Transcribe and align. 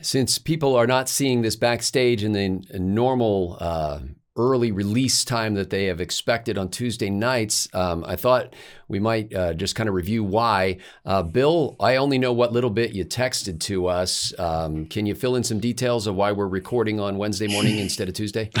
since 0.00 0.38
people 0.38 0.74
are 0.76 0.86
not 0.86 1.08
seeing 1.08 1.42
this 1.42 1.56
backstage 1.56 2.22
in 2.22 2.32
the 2.32 2.78
normal 2.78 3.56
uh, 3.60 4.00
early 4.36 4.70
release 4.70 5.24
time 5.24 5.54
that 5.54 5.70
they 5.70 5.86
have 5.86 6.00
expected 6.00 6.58
on 6.58 6.68
Tuesday 6.68 7.08
nights, 7.08 7.68
um, 7.72 8.04
I 8.06 8.16
thought 8.16 8.54
we 8.88 8.98
might 8.98 9.34
uh, 9.34 9.54
just 9.54 9.74
kind 9.74 9.88
of 9.88 9.94
review 9.94 10.22
why. 10.22 10.78
Uh, 11.04 11.22
Bill, 11.22 11.76
I 11.80 11.96
only 11.96 12.18
know 12.18 12.32
what 12.32 12.52
little 12.52 12.70
bit 12.70 12.92
you 12.92 13.04
texted 13.04 13.60
to 13.60 13.86
us. 13.86 14.38
Um, 14.38 14.86
can 14.86 15.06
you 15.06 15.14
fill 15.14 15.36
in 15.36 15.44
some 15.44 15.60
details 15.60 16.06
of 16.06 16.14
why 16.14 16.32
we're 16.32 16.48
recording 16.48 17.00
on 17.00 17.16
Wednesday 17.16 17.48
morning 17.48 17.78
instead 17.78 18.08
of 18.08 18.14
Tuesday? 18.14 18.50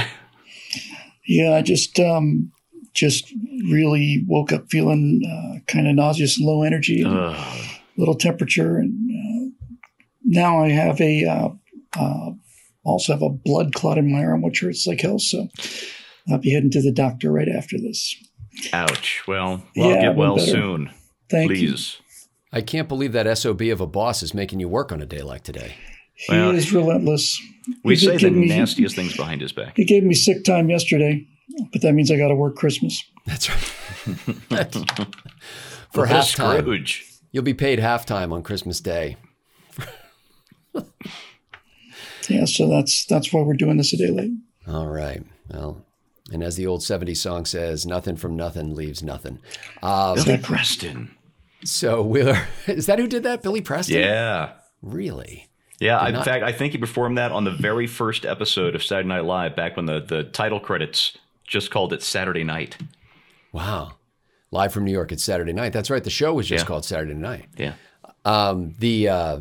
Yeah, 1.26 1.54
I 1.54 1.62
just 1.62 1.98
um, 1.98 2.52
just 2.94 3.32
really 3.68 4.24
woke 4.28 4.52
up 4.52 4.70
feeling 4.70 5.20
uh, 5.26 5.58
kind 5.66 5.88
of 5.88 5.94
nauseous, 5.96 6.38
low 6.38 6.62
energy, 6.62 7.02
and 7.02 7.36
little 7.96 8.14
temperature, 8.14 8.76
and 8.76 9.10
uh, 9.10 9.45
now 10.26 10.62
I 10.62 10.68
have 10.70 11.00
a 11.00 11.24
uh, 11.24 11.48
uh, 11.98 12.30
also 12.84 13.12
have 13.14 13.22
a 13.22 13.30
blood 13.30 13.72
clot 13.74 13.96
in 13.98 14.12
my 14.12 14.24
arm, 14.24 14.42
which 14.42 14.60
hurts 14.60 14.86
like 14.86 15.00
hell. 15.00 15.18
So 15.18 15.48
I'll 16.30 16.38
be 16.38 16.52
heading 16.52 16.70
to 16.72 16.82
the 16.82 16.92
doctor 16.92 17.32
right 17.32 17.48
after 17.48 17.78
this. 17.78 18.14
Ouch. 18.72 19.22
Well, 19.26 19.62
well, 19.76 19.90
Yeah, 19.90 20.00
get 20.02 20.16
well 20.16 20.36
better. 20.36 20.50
soon. 20.50 20.90
Thank 21.30 21.50
you. 21.52 21.56
Please. 21.70 21.96
I 22.52 22.60
can't 22.62 22.88
believe 22.88 23.12
that 23.12 23.36
SOB 23.38 23.62
of 23.62 23.80
a 23.80 23.86
boss 23.86 24.22
is 24.22 24.32
making 24.34 24.60
you 24.60 24.68
work 24.68 24.92
on 24.92 25.00
a 25.02 25.06
day 25.06 25.22
like 25.22 25.42
today. 25.42 25.74
He 26.14 26.32
Well, 26.32 26.52
is 26.52 26.72
relentless. 26.72 27.38
We 27.84 27.94
He 27.96 28.06
say 28.06 28.16
the 28.16 28.30
me- 28.30 28.48
nastiest 28.48 28.96
things 28.96 29.14
behind 29.16 29.40
his 29.42 29.52
back. 29.52 29.76
He 29.76 29.84
gave 29.84 30.04
me 30.04 30.14
sick 30.14 30.44
time 30.44 30.70
yesterday, 30.70 31.26
but 31.72 31.82
that 31.82 31.92
means 31.92 32.10
I 32.10 32.16
got 32.16 32.28
to 32.28 32.34
work 32.34 32.56
Christmas. 32.56 33.02
That's 33.26 33.50
right. 33.50 34.74
For 35.92 36.06
half 36.06 36.32
time. 36.34 36.84
You'll 37.32 37.42
be 37.44 37.54
paid 37.54 37.78
half 37.80 38.06
time 38.06 38.32
on 38.32 38.42
Christmas 38.42 38.80
Day. 38.80 39.16
Yeah, 42.28 42.44
so 42.44 42.68
that's 42.68 43.04
that's 43.04 43.32
why 43.32 43.42
we're 43.42 43.54
doing 43.54 43.76
this 43.76 43.92
a 43.92 43.96
day 43.96 44.10
late. 44.10 44.32
All 44.66 44.88
right. 44.88 45.22
Well, 45.48 45.84
and 46.32 46.42
as 46.42 46.56
the 46.56 46.66
old 46.66 46.80
70s 46.80 47.18
song 47.18 47.44
says, 47.44 47.86
nothing 47.86 48.16
from 48.16 48.34
nothing 48.36 48.74
leaves 48.74 49.00
nothing. 49.00 49.38
Um, 49.80 50.16
Billy 50.16 50.38
Preston. 50.38 51.14
so 51.62 52.02
we're, 52.02 52.48
is 52.66 52.86
that 52.86 52.98
who 52.98 53.06
did 53.06 53.22
that? 53.22 53.42
Billy 53.44 53.60
Preston? 53.60 54.00
Yeah. 54.00 54.54
Really? 54.82 55.46
Yeah, 55.78 56.04
in 56.08 56.14
not- 56.14 56.24
fact, 56.24 56.42
I 56.42 56.50
think 56.50 56.72
he 56.72 56.78
performed 56.78 57.16
that 57.16 57.30
on 57.30 57.44
the 57.44 57.52
very 57.52 57.86
first 57.86 58.24
episode 58.24 58.74
of 58.74 58.82
Saturday 58.82 59.08
Night 59.08 59.24
Live 59.24 59.54
back 59.54 59.76
when 59.76 59.86
the, 59.86 60.00
the 60.00 60.24
title 60.24 60.58
credits 60.58 61.16
just 61.46 61.70
called 61.70 61.92
it 61.92 62.02
Saturday 62.02 62.42
Night. 62.42 62.76
Wow. 63.52 63.92
Live 64.50 64.72
from 64.72 64.84
New 64.84 64.92
York, 64.92 65.12
it's 65.12 65.22
Saturday 65.22 65.52
night. 65.52 65.72
That's 65.72 65.90
right. 65.90 66.02
The 66.02 66.10
show 66.10 66.34
was 66.34 66.48
just 66.48 66.64
Yeah. 66.64 66.66
called 66.66 66.84
Saturday 66.84 67.14
Night. 67.14 67.46
Yeah. 67.56 67.74
Um, 68.24 68.74
the 68.80 69.08
uh, 69.10 69.40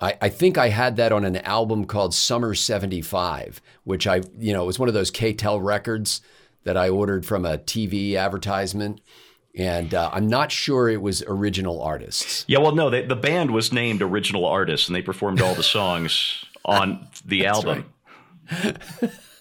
I, 0.00 0.16
I 0.20 0.28
think 0.28 0.58
I 0.58 0.68
had 0.68 0.96
that 0.96 1.12
on 1.12 1.24
an 1.24 1.36
album 1.38 1.84
called 1.86 2.14
Summer 2.14 2.54
'75, 2.54 3.60
which 3.84 4.06
I 4.06 4.22
you 4.38 4.52
know 4.52 4.62
it 4.64 4.66
was 4.66 4.78
one 4.78 4.88
of 4.88 4.94
those 4.94 5.10
K-tel 5.10 5.60
records 5.60 6.20
that 6.64 6.76
I 6.76 6.88
ordered 6.88 7.24
from 7.24 7.46
a 7.46 7.58
TV 7.58 8.14
advertisement, 8.16 9.00
and 9.54 9.94
uh, 9.94 10.10
I'm 10.12 10.26
not 10.26 10.52
sure 10.52 10.88
it 10.88 11.00
was 11.00 11.22
original 11.26 11.80
artists. 11.80 12.44
Yeah, 12.46 12.58
well, 12.58 12.74
no, 12.74 12.90
they, 12.90 13.06
the 13.06 13.16
band 13.16 13.52
was 13.52 13.72
named 13.72 14.02
Original 14.02 14.44
Artists, 14.44 14.88
and 14.88 14.94
they 14.94 15.02
performed 15.02 15.40
all 15.40 15.54
the 15.54 15.62
songs 15.62 16.44
on 16.64 17.08
the 17.24 17.46
album. 17.46 17.92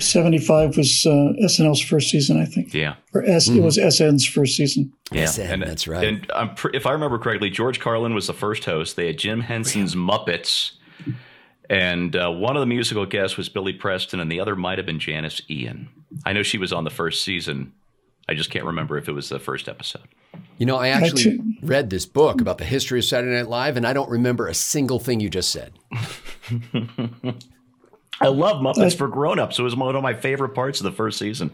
Seventy 0.00 0.38
five 0.38 0.76
was 0.76 1.04
uh, 1.06 1.32
SNL's 1.42 1.80
first 1.80 2.10
season, 2.10 2.40
I 2.40 2.44
think, 2.44 2.72
Yeah. 2.74 2.94
or 3.14 3.24
S. 3.24 3.48
It 3.48 3.60
was 3.62 3.78
SN's 3.78 4.26
first 4.26 4.56
season. 4.56 4.92
Yeah, 5.12 5.26
SN, 5.26 5.60
that's 5.60 5.88
right. 5.88 6.06
And 6.06 6.30
I'm 6.34 6.54
pr- 6.54 6.70
if 6.74 6.86
I 6.86 6.92
remember 6.92 7.18
correctly, 7.18 7.50
George 7.50 7.80
Carlin 7.80 8.14
was 8.14 8.26
the 8.26 8.34
first 8.34 8.64
host. 8.64 8.96
They 8.96 9.06
had 9.06 9.18
Jim 9.18 9.40
Henson's 9.40 9.94
Muppets, 9.94 10.72
and 11.70 12.14
uh, 12.16 12.30
one 12.30 12.56
of 12.56 12.60
the 12.60 12.66
musical 12.66 13.06
guests 13.06 13.36
was 13.36 13.48
Billy 13.48 13.72
Preston, 13.72 14.20
and 14.20 14.30
the 14.30 14.40
other 14.40 14.54
might 14.56 14.78
have 14.78 14.86
been 14.86 14.98
Janis 15.00 15.40
Ian. 15.50 15.88
I 16.24 16.32
know 16.32 16.42
she 16.42 16.58
was 16.58 16.72
on 16.72 16.84
the 16.84 16.90
first 16.90 17.24
season. 17.24 17.72
I 18.30 18.34
just 18.34 18.50
can't 18.50 18.66
remember 18.66 18.98
if 18.98 19.08
it 19.08 19.12
was 19.12 19.30
the 19.30 19.38
first 19.38 19.68
episode. 19.70 20.02
You 20.58 20.66
know, 20.66 20.76
I 20.76 20.88
actually 20.88 21.22
too. 21.22 21.42
read 21.62 21.88
this 21.88 22.04
book 22.04 22.42
about 22.42 22.58
the 22.58 22.64
history 22.64 22.98
of 22.98 23.04
Saturday 23.06 23.34
Night 23.34 23.48
Live, 23.48 23.76
and 23.78 23.86
I 23.86 23.94
don't 23.94 24.10
remember 24.10 24.46
a 24.48 24.54
single 24.54 24.98
thing 24.98 25.20
you 25.20 25.30
just 25.30 25.50
said. 25.50 25.72
I 28.20 28.28
love 28.28 28.60
Muppets 28.60 28.96
for 28.96 29.08
grown-ups. 29.08 29.58
It 29.58 29.62
was 29.62 29.76
one 29.76 29.94
of 29.94 30.02
my 30.02 30.14
favorite 30.14 30.50
parts 30.50 30.80
of 30.80 30.84
the 30.84 30.92
first 30.92 31.18
season. 31.18 31.50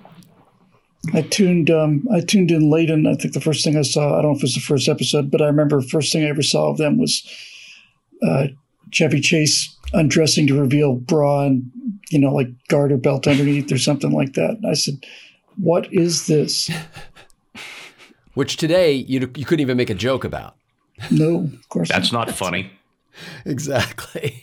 I 1.13 1.23
tuned 1.23 1.71
um, 1.71 2.07
I 2.11 2.21
tuned 2.21 2.51
in 2.51 2.71
late, 2.71 2.89
and 2.91 3.07
I 3.07 3.15
think 3.15 3.35
the 3.35 3.41
first 3.41 3.63
thing 3.63 3.77
I 3.77 3.83
saw 3.83 4.19
I 4.19 4.23
don't 4.23 4.33
know 4.33 4.37
if 4.37 4.39
it 4.39 4.45
was 4.45 4.55
the 4.55 4.61
first 4.61 4.89
episode, 4.89 5.31
but 5.31 5.43
I 5.43 5.47
remember 5.47 5.81
the 5.81 5.89
first 5.89 6.13
thing 6.13 6.25
I 6.25 6.29
ever 6.29 6.43
saw 6.43 6.71
of 6.71 6.79
them 6.79 6.99
was 6.99 7.23
uh, 8.23 8.47
Chevy 8.91 9.21
Chase 9.21 9.77
undressing 9.93 10.47
to 10.47 10.59
reveal 10.59 10.95
bra 10.95 11.43
and 11.43 11.71
you 12.11 12.19
know 12.19 12.33
like 12.33 12.49
garter 12.69 12.97
belt 12.97 13.27
underneath 13.27 13.71
or 13.71 13.79
something 13.79 14.13
like 14.13 14.33
that. 14.35 14.53
And 14.53 14.67
I 14.67 14.73
said, 14.73 15.05
"What 15.57 15.93
is 15.93 16.27
this?" 16.27 16.71
Which 18.35 18.57
today 18.57 18.93
you 18.95 19.31
you 19.37 19.45
couldn't 19.45 19.61
even 19.61 19.77
make 19.77 19.91
a 19.91 19.95
joke 19.95 20.25
about. 20.25 20.57
No, 21.11 21.51
of 21.53 21.69
course 21.69 21.89
That's 21.89 22.13
not. 22.13 22.29
not 22.29 22.37
funny. 22.37 22.71
Exactly. 23.45 24.43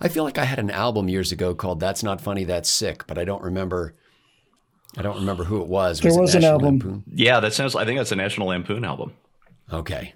I 0.00 0.08
feel 0.08 0.24
like 0.24 0.38
I 0.38 0.44
had 0.44 0.58
an 0.58 0.70
album 0.70 1.08
years 1.08 1.32
ago 1.32 1.54
called 1.54 1.80
"That's 1.80 2.02
Not 2.02 2.20
Funny, 2.20 2.44
That's 2.44 2.68
Sick," 2.68 3.06
but 3.06 3.18
I 3.18 3.24
don't 3.24 3.42
remember. 3.42 3.94
I 4.96 5.02
don't 5.02 5.16
remember 5.16 5.44
who 5.44 5.60
it 5.60 5.68
was. 5.68 6.00
There 6.00 6.12
it 6.12 6.20
was 6.20 6.34
an 6.34 6.44
album. 6.44 6.78
Lampoon? 6.78 7.04
Yeah, 7.14 7.40
that 7.40 7.52
sounds. 7.52 7.76
I 7.76 7.84
think 7.84 7.98
that's 7.98 8.12
a 8.12 8.16
National 8.16 8.48
Lampoon 8.48 8.84
album. 8.84 9.12
Okay. 9.72 10.14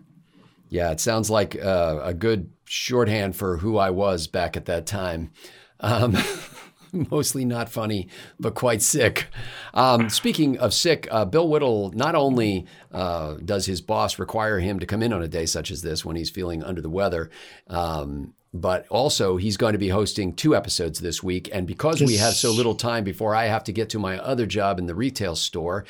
Yeah, 0.69 0.91
it 0.91 1.01
sounds 1.01 1.31
like 1.31 1.57
uh, 1.63 2.01
a 2.03 2.13
good 2.15 2.51
shorthand 2.65 3.37
for 3.37 3.59
who 3.59 3.77
I 3.79 3.91
was 3.91 4.27
back 4.27 4.57
at 4.57 4.65
that 4.65 4.87
time. 4.87 5.31
Um, 5.79 6.17
mostly 7.11 7.45
not 7.45 7.69
funny, 7.69 8.09
but 8.41 8.55
quite 8.55 8.83
sick. 8.83 9.29
Um, 9.73 10.09
speaking 10.09 10.59
of 10.59 10.73
sick, 10.75 11.07
uh, 11.11 11.25
Bill 11.25 11.49
Whittle 11.49 11.93
not 11.95 12.15
only 12.15 12.67
uh, 12.93 13.35
does 13.45 13.67
his 13.67 13.81
boss 13.81 14.19
require 14.19 14.59
him 14.59 14.79
to 14.81 14.87
come 14.87 15.03
in 15.03 15.13
on 15.13 15.23
a 15.23 15.29
day 15.29 15.47
such 15.47 15.71
as 15.71 15.83
this 15.83 16.05
when 16.05 16.17
he's 16.17 16.31
feeling 16.31 16.63
under 16.63 16.81
the 16.81 16.91
weather, 16.91 17.31
um, 17.69 18.35
but 18.55 18.87
also 18.89 19.37
he's 19.37 19.57
going 19.57 19.73
to 19.73 19.79
be 19.79 19.89
hosting 19.89 20.33
two 20.33 20.55
episodes 20.55 21.01
this 21.01 21.25
week. 21.25 21.51
And 21.53 21.67
because 21.67 22.01
we 22.01 22.17
have 22.17 22.35
so 22.35 22.53
little 22.53 22.77
time 22.77 23.03
before 23.03 23.35
I 23.35 23.47
have 23.47 23.65
to 23.65 23.73
get 23.73 23.91
to 23.91 23.99
my 23.99 24.17
other 24.19 24.47
job 24.47 24.79
in 24.79 24.87
the 24.87 24.95
retail 24.95 25.35
store, 25.35 25.85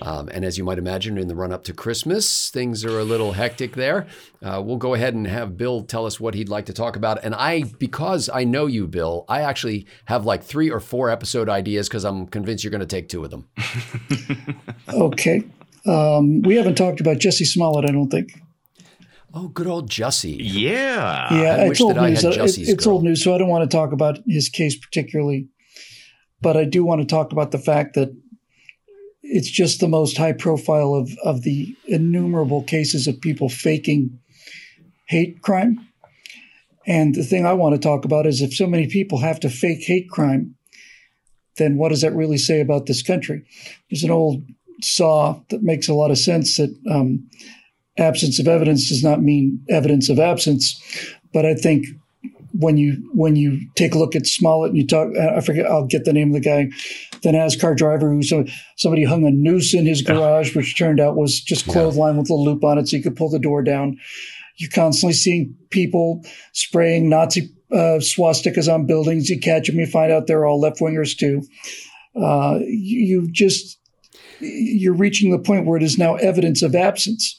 um, 0.00 0.28
and 0.32 0.44
as 0.44 0.56
you 0.56 0.64
might 0.64 0.78
imagine, 0.78 1.18
in 1.18 1.28
the 1.28 1.34
run 1.34 1.52
up 1.52 1.62
to 1.64 1.74
Christmas, 1.74 2.48
things 2.50 2.84
are 2.86 2.98
a 2.98 3.04
little 3.04 3.32
hectic 3.32 3.76
there. 3.76 4.06
Uh, 4.42 4.62
we'll 4.64 4.78
go 4.78 4.94
ahead 4.94 5.14
and 5.14 5.26
have 5.26 5.58
Bill 5.58 5.82
tell 5.82 6.06
us 6.06 6.18
what 6.18 6.34
he'd 6.34 6.48
like 6.48 6.66
to 6.66 6.72
talk 6.72 6.96
about. 6.96 7.22
And 7.22 7.34
I, 7.34 7.64
because 7.78 8.30
I 8.32 8.44
know 8.44 8.66
you, 8.66 8.86
Bill, 8.86 9.26
I 9.28 9.42
actually 9.42 9.86
have 10.06 10.24
like 10.24 10.42
three 10.42 10.70
or 10.70 10.80
four 10.80 11.10
episode 11.10 11.48
ideas 11.50 11.88
because 11.88 12.04
I'm 12.04 12.26
convinced 12.26 12.64
you're 12.64 12.70
going 12.70 12.80
to 12.80 12.86
take 12.86 13.08
two 13.08 13.24
of 13.24 13.30
them. 13.30 13.48
Okay. 14.88 15.42
Um, 15.84 16.42
we 16.42 16.56
haven't 16.56 16.76
talked 16.76 17.00
about 17.00 17.18
Jussie 17.18 17.44
Smollett, 17.44 17.88
I 17.88 17.92
don't 17.92 18.08
think. 18.08 18.40
Oh, 19.38 19.48
good 19.48 19.66
old 19.66 19.90
Jussie. 19.90 20.36
Yeah. 20.40 21.30
Yeah, 21.34 21.56
I 21.56 21.60
it's 21.64 21.68
wish 21.68 21.80
old 21.82 21.96
that 21.96 22.02
I 22.04 22.08
news. 22.10 22.22
had 22.22 22.32
It- 22.32 22.38
Jussie's 22.38 22.68
it's 22.70 22.84
girl. 22.86 22.94
old 22.94 23.04
news, 23.04 23.22
so 23.22 23.34
I 23.34 23.38
don't 23.38 23.50
want 23.50 23.70
to 23.70 23.76
talk 23.76 23.92
about 23.92 24.18
his 24.26 24.48
case 24.48 24.74
particularly. 24.76 25.48
But 26.40 26.56
I 26.56 26.64
do 26.64 26.84
want 26.84 27.02
to 27.02 27.06
talk 27.06 27.32
about 27.32 27.50
the 27.50 27.58
fact 27.58 27.94
that 27.96 28.16
it's 29.22 29.50
just 29.50 29.80
the 29.80 29.88
most 29.88 30.16
high 30.16 30.32
profile 30.32 30.94
of, 30.94 31.10
of 31.22 31.42
the 31.42 31.76
innumerable 31.86 32.62
cases 32.62 33.06
of 33.06 33.20
people 33.20 33.50
faking 33.50 34.18
hate 35.08 35.42
crime. 35.42 35.86
And 36.86 37.14
the 37.14 37.24
thing 37.24 37.44
I 37.44 37.52
want 37.52 37.74
to 37.74 37.80
talk 37.80 38.06
about 38.06 38.26
is 38.26 38.40
if 38.40 38.54
so 38.54 38.66
many 38.66 38.86
people 38.86 39.18
have 39.18 39.40
to 39.40 39.50
fake 39.50 39.82
hate 39.84 40.08
crime, 40.08 40.54
then 41.58 41.76
what 41.76 41.90
does 41.90 42.00
that 42.00 42.14
really 42.14 42.38
say 42.38 42.60
about 42.60 42.86
this 42.86 43.02
country? 43.02 43.42
There's 43.90 44.04
an 44.04 44.10
old 44.10 44.44
saw 44.80 45.40
that 45.50 45.62
makes 45.62 45.88
a 45.88 45.94
lot 45.94 46.10
of 46.10 46.16
sense 46.18 46.56
that 46.56 46.74
um, 46.90 47.28
absence 47.98 48.38
of 48.38 48.48
evidence 48.48 48.88
does 48.88 49.02
not 49.02 49.22
mean 49.22 49.64
evidence 49.68 50.08
of 50.08 50.18
absence. 50.18 50.80
But 51.32 51.46
I 51.46 51.54
think 51.54 51.86
when 52.58 52.76
you 52.76 53.10
when 53.12 53.36
you 53.36 53.60
take 53.74 53.94
a 53.94 53.98
look 53.98 54.16
at 54.16 54.26
Smollett 54.26 54.70
and 54.70 54.78
you 54.78 54.86
talk, 54.86 55.14
I 55.16 55.40
forget, 55.40 55.66
I'll 55.66 55.86
get 55.86 56.04
the 56.04 56.12
name 56.12 56.28
of 56.28 56.34
the 56.34 56.40
guy, 56.40 56.68
the 57.22 57.30
NASCAR 57.30 57.76
driver 57.76 58.10
who 58.10 58.22
so, 58.22 58.44
somebody 58.76 59.04
hung 59.04 59.24
a 59.24 59.30
noose 59.30 59.74
in 59.74 59.86
his 59.86 60.02
garage, 60.02 60.54
which 60.54 60.76
turned 60.76 61.00
out 61.00 61.16
was 61.16 61.40
just 61.40 61.68
clothesline 61.68 62.16
with 62.16 62.30
a 62.30 62.34
loop 62.34 62.64
on 62.64 62.78
it, 62.78 62.88
so 62.88 62.96
you 62.96 63.02
could 63.02 63.16
pull 63.16 63.30
the 63.30 63.38
door 63.38 63.62
down. 63.62 63.98
You're 64.56 64.70
constantly 64.70 65.12
seeing 65.12 65.54
people 65.70 66.24
spraying 66.52 67.10
Nazi 67.10 67.50
uh, 67.72 68.00
swastikas 68.00 68.72
on 68.72 68.86
buildings. 68.86 69.28
You 69.28 69.38
catch 69.38 69.66
them, 69.66 69.78
you 69.78 69.86
find 69.86 70.10
out 70.10 70.26
they're 70.26 70.46
all 70.46 70.60
left 70.60 70.80
wingers 70.80 71.16
too. 71.16 71.42
Uh, 72.14 72.60
you, 72.60 73.00
you 73.00 73.30
just 73.30 73.78
you're 74.40 74.94
reaching 74.94 75.30
the 75.30 75.38
point 75.38 75.66
where 75.66 75.76
it 75.76 75.82
is 75.82 75.98
now 75.98 76.14
evidence 76.16 76.62
of 76.62 76.74
absence. 76.74 77.38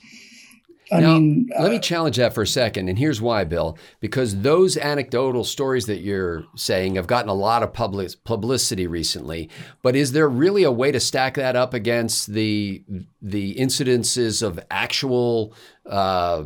I 0.92 1.02
now, 1.02 1.18
mean, 1.18 1.50
let 1.60 1.72
me 1.72 1.80
challenge 1.80 2.18
that 2.18 2.34
for 2.34 2.44
a 2.44 2.48
second. 2.48 2.88
And 2.88 2.98
here's 2.98 3.22
why, 3.22 3.44
Bill. 3.44 3.78
Because 4.00 4.42
those 4.42 4.78
anecdotal 4.78 5.44
stories 5.44 5.86
that 5.88 6.00
you're 6.00 6.46
saying 6.56 6.96
have 6.96 7.08
gotten 7.08 7.30
a 7.30 7.34
lot 7.34 7.64
of 7.64 7.74
public 7.74 8.12
publicity 8.24 8.88
recently. 8.88 9.50
But 9.82 9.96
is 9.96 10.14
there 10.14 10.30
really 10.30 10.64
a 10.64 10.72
way 10.72 10.92
to 10.92 11.00
stack 11.00 11.36
that 11.36 11.56
up 11.56 11.74
against 11.74 12.34
the 12.34 12.84
the 13.22 13.56
incidences 13.56 14.42
of 14.42 14.60
actual 14.72 15.54
uh, 15.86 16.46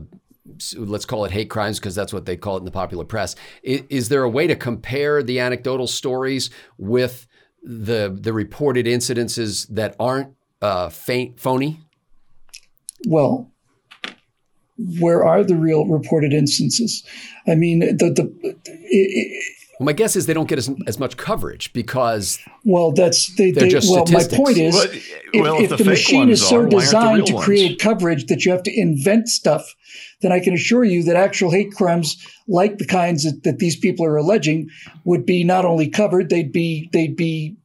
let's 0.75 1.05
call 1.05 1.25
it 1.25 1.31
hate 1.31 1.49
crimes 1.49 1.79
because 1.79 1.95
that's 1.95 2.13
what 2.13 2.25
they 2.25 2.35
call 2.35 2.55
it 2.55 2.59
in 2.59 2.65
the 2.65 2.71
popular 2.71 3.05
press. 3.05 3.35
Is, 3.63 3.83
is 3.89 4.09
there 4.09 4.23
a 4.23 4.29
way 4.29 4.47
to 4.47 4.55
compare 4.55 5.23
the 5.23 5.39
anecdotal 5.39 5.87
stories 5.87 6.49
with 6.77 7.27
the 7.63 8.15
the 8.19 8.33
reported 8.33 8.85
incidences 8.85 9.67
that 9.69 9.95
aren't 9.99 10.33
uh, 10.61 10.89
faint, 10.89 11.39
phony? 11.39 11.79
Well, 13.07 13.51
where 14.99 15.23
are 15.23 15.43
the 15.43 15.55
real 15.55 15.85
reported 15.85 16.33
instances? 16.33 17.03
I 17.47 17.55
mean, 17.55 17.79
the 17.79 18.09
the. 18.09 18.55
It, 18.65 19.43
well, 19.79 19.85
my 19.87 19.93
guess 19.93 20.15
is 20.15 20.27
they 20.27 20.33
don't 20.35 20.47
get 20.47 20.59
as, 20.59 20.69
as 20.85 20.99
much 20.99 21.17
coverage 21.17 21.73
because 21.73 22.37
well, 22.63 22.91
that's 22.91 23.35
they. 23.35 23.51
They're 23.51 23.63
they 23.63 23.69
just 23.69 23.89
well, 23.89 24.05
statistics. 24.05 24.37
my 24.37 24.43
point 24.45 24.57
is, 24.57 24.75
Well, 24.75 24.87
if, 24.91 25.41
well, 25.41 25.55
if 25.57 25.63
if 25.63 25.69
the 25.69 25.83
the 25.83 25.89
machine 25.89 26.29
is 26.29 26.47
so 26.47 26.57
are, 26.57 26.59
why 26.59 26.63
aren't 26.65 26.71
the 26.71 26.79
designed 26.79 27.17
real 27.17 27.25
to 27.25 27.33
ones? 27.33 27.45
create 27.45 27.79
coverage 27.79 28.25
that 28.27 28.45
you 28.45 28.51
have 28.51 28.63
to 28.63 28.79
invent 28.79 29.27
stuff, 29.27 29.75
then 30.21 30.31
I 30.31 30.39
can 30.39 30.53
assure 30.53 30.83
you 30.83 31.03
that 31.03 31.15
actual 31.15 31.49
hate 31.51 31.73
crimes, 31.73 32.15
like 32.47 32.77
the 32.77 32.85
kinds 32.85 33.23
that, 33.23 33.43
that 33.43 33.57
these 33.57 33.75
people 33.75 34.05
are 34.05 34.17
alleging, 34.17 34.69
would 35.03 35.25
be 35.25 35.43
not 35.43 35.65
only 35.65 35.89
covered, 35.89 36.29
they'd 36.29 36.51
be 36.51 36.89
they'd 36.93 37.15
be 37.15 37.57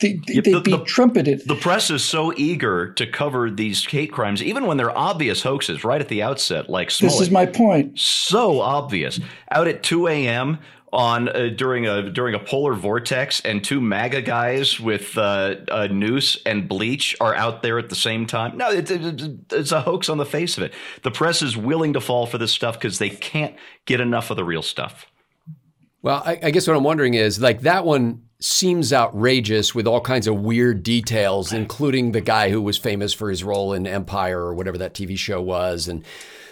they, 0.00 0.20
Yep, 0.28 0.44
they'd 0.44 0.54
the- 0.54 0.60
be 0.60 0.70
the- 0.72 0.84
trumpeted. 0.84 1.42
The 1.46 1.54
press 1.56 1.90
is 1.90 2.04
so 2.04 2.32
eager 2.36 2.92
to 2.94 3.06
cover 3.06 3.50
these 3.50 3.84
hate 3.84 4.12
crimes, 4.12 4.42
even 4.42 4.66
when 4.66 4.76
they're 4.76 4.96
obvious 4.96 5.42
hoaxes 5.42 5.84
right 5.84 6.00
at 6.00 6.08
the 6.08 6.22
outset, 6.22 6.68
like 6.70 6.90
Smollett. 6.90 7.14
This 7.18 7.20
is 7.28 7.30
my 7.30 7.46
point. 7.46 7.98
so 7.98 8.60
obvious. 8.60 9.20
Out 9.50 9.68
at 9.68 9.82
2 9.82 10.08
a.m. 10.08 10.58
on 10.92 11.28
uh, 11.28 11.48
during 11.54 11.86
a 11.86 12.08
during 12.10 12.34
a 12.34 12.38
polar 12.38 12.72
vortex, 12.74 13.40
and 13.40 13.62
two 13.62 13.78
MAGA 13.80 14.22
guys 14.22 14.80
with 14.80 15.18
uh, 15.18 15.56
a 15.70 15.88
noose 15.88 16.38
and 16.46 16.66
bleach 16.68 17.14
are 17.20 17.34
out 17.34 17.62
there 17.62 17.78
at 17.78 17.90
the 17.90 17.94
same 17.94 18.24
time. 18.26 18.56
No, 18.56 18.70
it's, 18.70 18.90
it's, 18.90 19.22
it's 19.52 19.72
a 19.72 19.82
hoax 19.82 20.08
on 20.08 20.16
the 20.16 20.24
face 20.24 20.56
of 20.56 20.62
it. 20.62 20.72
The 21.02 21.10
press 21.10 21.42
is 21.42 21.56
willing 21.58 21.92
to 21.92 22.00
fall 22.00 22.26
for 22.26 22.38
this 22.38 22.52
stuff 22.52 22.76
because 22.80 22.98
they 22.98 23.10
can't 23.10 23.54
get 23.84 24.00
enough 24.00 24.30
of 24.30 24.36
the 24.38 24.44
real 24.44 24.62
stuff. 24.62 25.06
Well, 26.00 26.22
I, 26.24 26.38
I 26.44 26.50
guess 26.52 26.66
what 26.66 26.76
I'm 26.76 26.84
wondering 26.84 27.14
is 27.14 27.40
like 27.40 27.62
that 27.62 27.84
one 27.84 28.22
seems 28.40 28.92
outrageous 28.92 29.74
with 29.74 29.86
all 29.86 30.00
kinds 30.00 30.26
of 30.26 30.40
weird 30.40 30.82
details, 30.82 31.52
including 31.52 32.12
the 32.12 32.20
guy 32.20 32.50
who 32.50 32.62
was 32.62 32.78
famous 32.78 33.12
for 33.12 33.30
his 33.30 33.42
role 33.42 33.72
in 33.72 33.86
Empire 33.86 34.38
or 34.38 34.54
whatever 34.54 34.78
that 34.78 34.94
TV 34.94 35.18
show 35.18 35.42
was, 35.42 35.88
and 35.88 36.04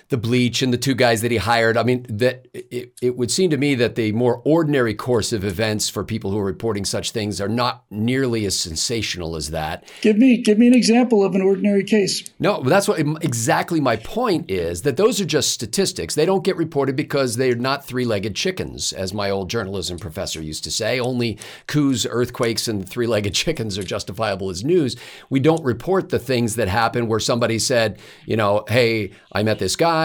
the 0.08 0.16
bleach 0.16 0.62
and 0.62 0.72
the 0.72 0.78
two 0.78 0.94
guys 0.94 1.20
that 1.22 1.30
he 1.30 1.36
hired. 1.36 1.76
I 1.76 1.82
mean, 1.82 2.06
that 2.08 2.46
it, 2.54 2.92
it 3.02 3.16
would 3.16 3.30
seem 3.30 3.50
to 3.50 3.56
me 3.56 3.74
that 3.74 3.96
the 3.96 4.12
more 4.12 4.40
ordinary 4.44 4.94
course 4.94 5.32
of 5.32 5.44
events 5.44 5.88
for 5.88 6.04
people 6.04 6.30
who 6.30 6.38
are 6.38 6.44
reporting 6.44 6.84
such 6.84 7.10
things 7.10 7.40
are 7.40 7.48
not 7.48 7.84
nearly 7.90 8.46
as 8.46 8.58
sensational 8.58 9.34
as 9.34 9.50
that. 9.50 9.84
Give 10.02 10.16
me 10.16 10.42
give 10.42 10.58
me 10.58 10.68
an 10.68 10.74
example 10.74 11.24
of 11.24 11.34
an 11.34 11.42
ordinary 11.42 11.82
case. 11.82 12.22
No, 12.38 12.62
but 12.62 12.70
that's 12.70 12.86
what 12.86 13.00
exactly 13.00 13.80
my 13.80 13.96
point 13.96 14.50
is 14.50 14.82
that 14.82 14.96
those 14.96 15.20
are 15.20 15.24
just 15.24 15.50
statistics. 15.50 16.14
They 16.14 16.26
don't 16.26 16.44
get 16.44 16.56
reported 16.56 16.94
because 16.94 17.36
they're 17.36 17.56
not 17.56 17.84
three-legged 17.84 18.36
chickens, 18.36 18.92
as 18.92 19.12
my 19.12 19.30
old 19.30 19.50
journalism 19.50 19.98
professor 19.98 20.40
used 20.40 20.62
to 20.64 20.70
say. 20.70 21.00
Only 21.00 21.38
coups, 21.66 22.06
earthquakes, 22.08 22.68
and 22.68 22.88
three-legged 22.88 23.34
chickens 23.34 23.76
are 23.76 23.82
justifiable 23.82 24.50
as 24.50 24.64
news. 24.64 24.96
We 25.30 25.40
don't 25.40 25.64
report 25.64 26.10
the 26.10 26.18
things 26.18 26.54
that 26.56 26.68
happen 26.68 27.08
where 27.08 27.20
somebody 27.20 27.58
said, 27.58 27.98
you 28.24 28.36
know, 28.36 28.64
hey, 28.68 29.10
I 29.32 29.42
met 29.42 29.58
this 29.58 29.74
guy 29.74 29.95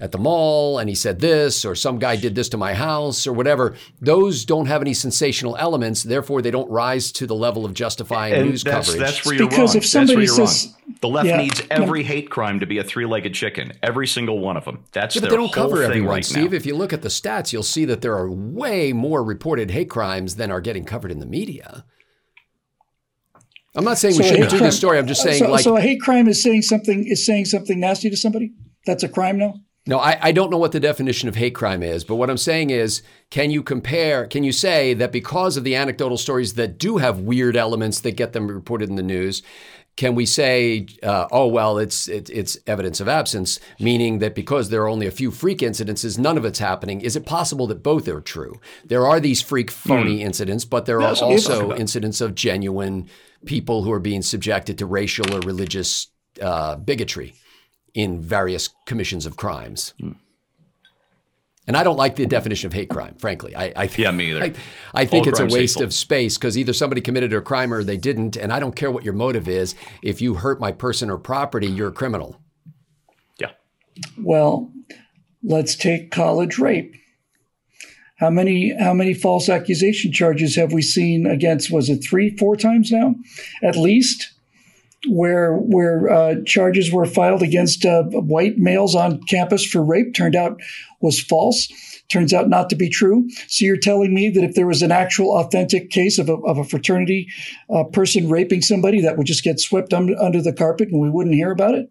at 0.00 0.12
the 0.12 0.18
mall 0.18 0.78
and 0.78 0.88
he 0.88 0.94
said 0.94 1.20
this, 1.20 1.64
or 1.64 1.74
some 1.74 1.98
guy 1.98 2.16
did 2.16 2.34
this 2.34 2.48
to 2.50 2.56
my 2.56 2.74
house, 2.74 3.26
or 3.26 3.32
whatever. 3.32 3.74
Those 4.00 4.44
don't 4.44 4.66
have 4.66 4.80
any 4.82 4.94
sensational 4.94 5.56
elements, 5.56 6.02
therefore 6.02 6.42
they 6.42 6.50
don't 6.50 6.70
rise 6.70 7.12
to 7.12 7.26
the 7.26 7.34
level 7.34 7.64
of 7.64 7.74
justifying 7.74 8.34
And 8.34 8.50
news 8.50 8.62
that's, 8.64 8.88
coverage. 8.90 9.00
that's 9.04 9.24
where 9.24 9.34
you're 9.34 9.48
Because 9.48 9.70
wrong. 9.74 9.82
if 9.82 9.86
somebody 9.86 10.26
that's 10.26 10.36
where 10.38 10.44
you're 10.44 10.46
says- 10.48 10.66
wrong. 10.66 10.72
The 11.02 11.08
left 11.08 11.28
Yeah, 11.28 11.36
needs 11.38 11.60
no. 11.60 11.66
every 11.70 12.02
hate 12.04 12.30
crime 12.30 12.60
to 12.60 12.66
be 12.66 12.78
a 12.78 12.84
three-legged 12.84 13.34
chicken. 13.34 13.72
Every 13.82 14.06
single 14.06 14.38
one 14.38 14.56
of 14.56 14.64
them. 14.64 14.84
That's 14.92 15.14
Yeah, 15.14 15.20
but 15.20 15.24
their 15.28 15.30
they 15.32 15.36
don't 15.42 15.54
whole 15.54 15.64
cover 15.68 15.76
thing 15.82 15.90
everyone, 15.90 16.08
right 16.14 16.24
Steve. 16.24 16.52
now. 16.52 16.56
If 16.56 16.64
you 16.64 16.74
look 16.74 16.92
at 16.94 17.02
the 17.02 17.08
stats, 17.10 17.52
you'll 17.52 17.62
see 17.64 17.84
that 17.86 18.00
there 18.00 18.14
are 18.16 18.30
way 18.30 18.92
more 18.94 19.22
reported 19.22 19.72
hate 19.72 19.90
crimes 19.90 20.36
than 20.36 20.50
are 20.50 20.60
getting 20.62 20.84
covered 20.84 21.10
in 21.12 21.18
the 21.18 21.26
media. 21.26 21.84
I'm 23.74 23.84
not 23.84 23.98
saying 23.98 24.16
we 24.16 24.22
So 24.22 24.24
a 24.24 24.28
shouldn't 24.28 24.44
hate 24.44 24.50
do 24.50 24.56
crime- 24.58 24.68
this 24.68 24.76
story. 24.78 24.98
I'm 24.98 25.06
just 25.06 25.20
uh, 25.20 25.24
saying, 25.24 25.38
so, 25.44 25.50
like, 25.50 25.64
so 25.64 25.76
a 25.76 25.80
hate 25.80 26.00
crime 26.00 26.28
is 26.28 26.42
saying 26.42 26.62
something 26.62 27.04
is 27.06 27.26
saying 27.26 27.44
something 27.44 27.78
nasty 27.78 28.08
to 28.08 28.16
somebody. 28.16 28.52
That's 28.86 29.02
a 29.02 29.08
crime 29.08 29.36
now. 29.38 29.54
no, 29.86 29.98
I, 29.98 30.18
I 30.20 30.32
don't 30.32 30.50
know 30.50 30.58
what 30.58 30.72
the 30.72 30.80
definition 30.80 31.28
of 31.28 31.34
hate 31.34 31.54
crime 31.54 31.82
is, 31.82 32.04
but 32.04 32.16
what 32.16 32.30
I'm 32.30 32.38
saying 32.38 32.70
is, 32.70 33.02
can 33.30 33.50
you 33.50 33.62
compare, 33.62 34.26
can 34.26 34.42
you 34.44 34.52
say 34.52 34.94
that 34.94 35.12
because 35.12 35.56
of 35.56 35.64
the 35.64 35.74
anecdotal 35.74 36.16
stories 36.16 36.54
that 36.54 36.78
do 36.78 36.96
have 36.98 37.20
weird 37.20 37.56
elements 37.56 38.00
that 38.00 38.12
get 38.12 38.32
them 38.32 38.48
reported 38.48 38.88
in 38.88 38.96
the 38.96 39.02
news, 39.02 39.42
can 39.96 40.14
we 40.14 40.26
say, 40.26 40.86
uh, 41.02 41.26
oh 41.30 41.46
well, 41.46 41.78
it's 41.78 42.06
it, 42.06 42.28
it's 42.28 42.58
evidence 42.66 43.00
of 43.00 43.08
absence, 43.08 43.58
meaning 43.80 44.18
that 44.18 44.34
because 44.34 44.68
there 44.68 44.82
are 44.82 44.88
only 44.88 45.06
a 45.06 45.10
few 45.10 45.30
freak 45.30 45.60
incidences, 45.60 46.18
none 46.18 46.36
of 46.36 46.44
it's 46.44 46.58
happening? 46.58 47.00
Is 47.00 47.16
it 47.16 47.24
possible 47.24 47.66
that 47.68 47.82
both 47.82 48.06
are 48.06 48.20
true? 48.20 48.60
There 48.84 49.06
are 49.06 49.20
these 49.20 49.40
freak 49.40 49.70
phony 49.70 50.22
incidents, 50.22 50.66
but 50.66 50.84
there 50.84 50.98
are 50.98 51.14
That's 51.14 51.22
what 51.22 51.32
also 51.32 51.74
incidents 51.74 52.20
of 52.20 52.34
genuine 52.34 53.08
people 53.46 53.84
who 53.84 53.92
are 53.92 54.00
being 54.00 54.20
subjected 54.20 54.76
to 54.78 54.86
racial 54.86 55.34
or 55.34 55.40
religious 55.40 56.08
uh, 56.42 56.76
bigotry 56.76 57.34
in 57.96 58.20
various 58.20 58.68
commissions 58.84 59.24
of 59.26 59.36
crimes. 59.36 59.94
And 61.66 61.76
I 61.76 61.82
don't 61.82 61.96
like 61.96 62.14
the 62.14 62.26
definition 62.26 62.68
of 62.68 62.74
hate 62.74 62.90
crime, 62.90 63.16
frankly. 63.18 63.56
I, 63.56 63.72
I 63.74 63.90
Yeah, 63.96 64.12
me 64.12 64.30
either. 64.30 64.44
I, 64.44 64.52
I 64.94 65.04
think 65.06 65.26
All 65.26 65.30
it's 65.30 65.40
a 65.40 65.46
waste 65.46 65.74
hateful. 65.74 65.82
of 65.84 65.94
space 65.94 66.36
because 66.38 66.56
either 66.56 66.72
somebody 66.74 67.00
committed 67.00 67.32
a 67.32 67.40
crime 67.40 67.72
or 67.72 67.82
they 67.82 67.96
didn't, 67.96 68.36
and 68.36 68.52
I 68.52 68.60
don't 68.60 68.76
care 68.76 68.90
what 68.90 69.02
your 69.02 69.14
motive 69.14 69.48
is. 69.48 69.74
If 70.02 70.20
you 70.20 70.34
hurt 70.34 70.60
my 70.60 70.70
person 70.70 71.10
or 71.10 71.16
property, 71.18 71.66
you're 71.66 71.88
a 71.88 71.92
criminal. 71.92 72.38
yeah. 73.40 73.52
Well, 74.18 74.70
let's 75.42 75.74
take 75.74 76.10
college 76.10 76.58
rape. 76.58 76.94
How 78.18 78.30
many 78.30 78.74
how 78.78 78.94
many 78.94 79.12
false 79.14 79.48
accusation 79.48 80.12
charges 80.12 80.54
have 80.56 80.72
we 80.72 80.82
seen 80.82 81.26
against? 81.26 81.70
Was 81.72 81.88
it 81.88 81.98
three, 82.04 82.30
four 82.36 82.56
times 82.56 82.92
now, 82.92 83.14
at 83.62 83.76
least, 83.76 84.32
where 85.08 85.56
where 85.56 86.10
uh, 86.10 86.34
charges 86.44 86.92
were 86.92 87.06
filed 87.06 87.42
against 87.42 87.84
uh, 87.84 88.04
white 88.04 88.58
males 88.58 88.94
on 88.94 89.22
campus 89.24 89.64
for 89.64 89.82
rape 89.82 90.14
turned 90.14 90.36
out 90.36 90.60
was 91.00 91.20
false. 91.20 91.68
Turns 92.08 92.32
out 92.32 92.48
not 92.48 92.70
to 92.70 92.76
be 92.76 92.88
true. 92.88 93.28
So 93.48 93.64
you're 93.64 93.76
telling 93.76 94.14
me 94.14 94.30
that 94.30 94.44
if 94.44 94.54
there 94.54 94.66
was 94.66 94.82
an 94.82 94.92
actual 94.92 95.36
authentic 95.36 95.90
case 95.90 96.18
of 96.18 96.28
a, 96.28 96.34
of 96.34 96.56
a 96.56 96.64
fraternity 96.64 97.26
uh, 97.68 97.84
person 97.84 98.28
raping 98.28 98.62
somebody, 98.62 99.00
that 99.00 99.16
would 99.16 99.26
just 99.26 99.42
get 99.42 99.58
swept 99.58 99.92
un- 99.92 100.16
under 100.20 100.40
the 100.40 100.52
carpet 100.52 100.88
and 100.90 101.00
we 101.00 101.10
wouldn't 101.10 101.34
hear 101.34 101.50
about 101.50 101.74
it? 101.74 101.90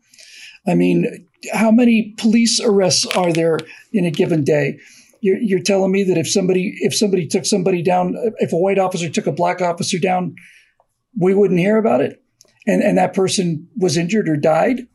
I 0.68 0.74
mean, 0.74 1.28
how 1.54 1.70
many 1.70 2.14
police 2.18 2.60
arrests 2.64 3.06
are 3.06 3.34
there 3.34 3.60
in 3.92 4.06
a 4.06 4.12
given 4.12 4.44
day? 4.44 4.80
You're, 5.22 5.38
you're 5.38 5.62
telling 5.62 5.92
me 5.92 6.04
that 6.04 6.18
if 6.18 6.30
somebody 6.30 6.76
if 6.80 6.96
somebody 6.96 7.28
took 7.28 7.46
somebody 7.46 7.82
down, 7.82 8.16
if 8.38 8.54
a 8.54 8.58
white 8.58 8.80
officer 8.80 9.10
took 9.10 9.28
a 9.28 9.32
black 9.32 9.62
officer 9.62 10.00
down, 10.00 10.36
we 11.20 11.34
wouldn't 11.34 11.60
hear 11.60 11.78
about 11.78 12.02
it, 12.02 12.22
and 12.68 12.82
and 12.82 12.98
that 12.98 13.14
person 13.14 13.68
was 13.78 13.98
injured 13.98 14.28
or 14.30 14.36
died. 14.38 14.88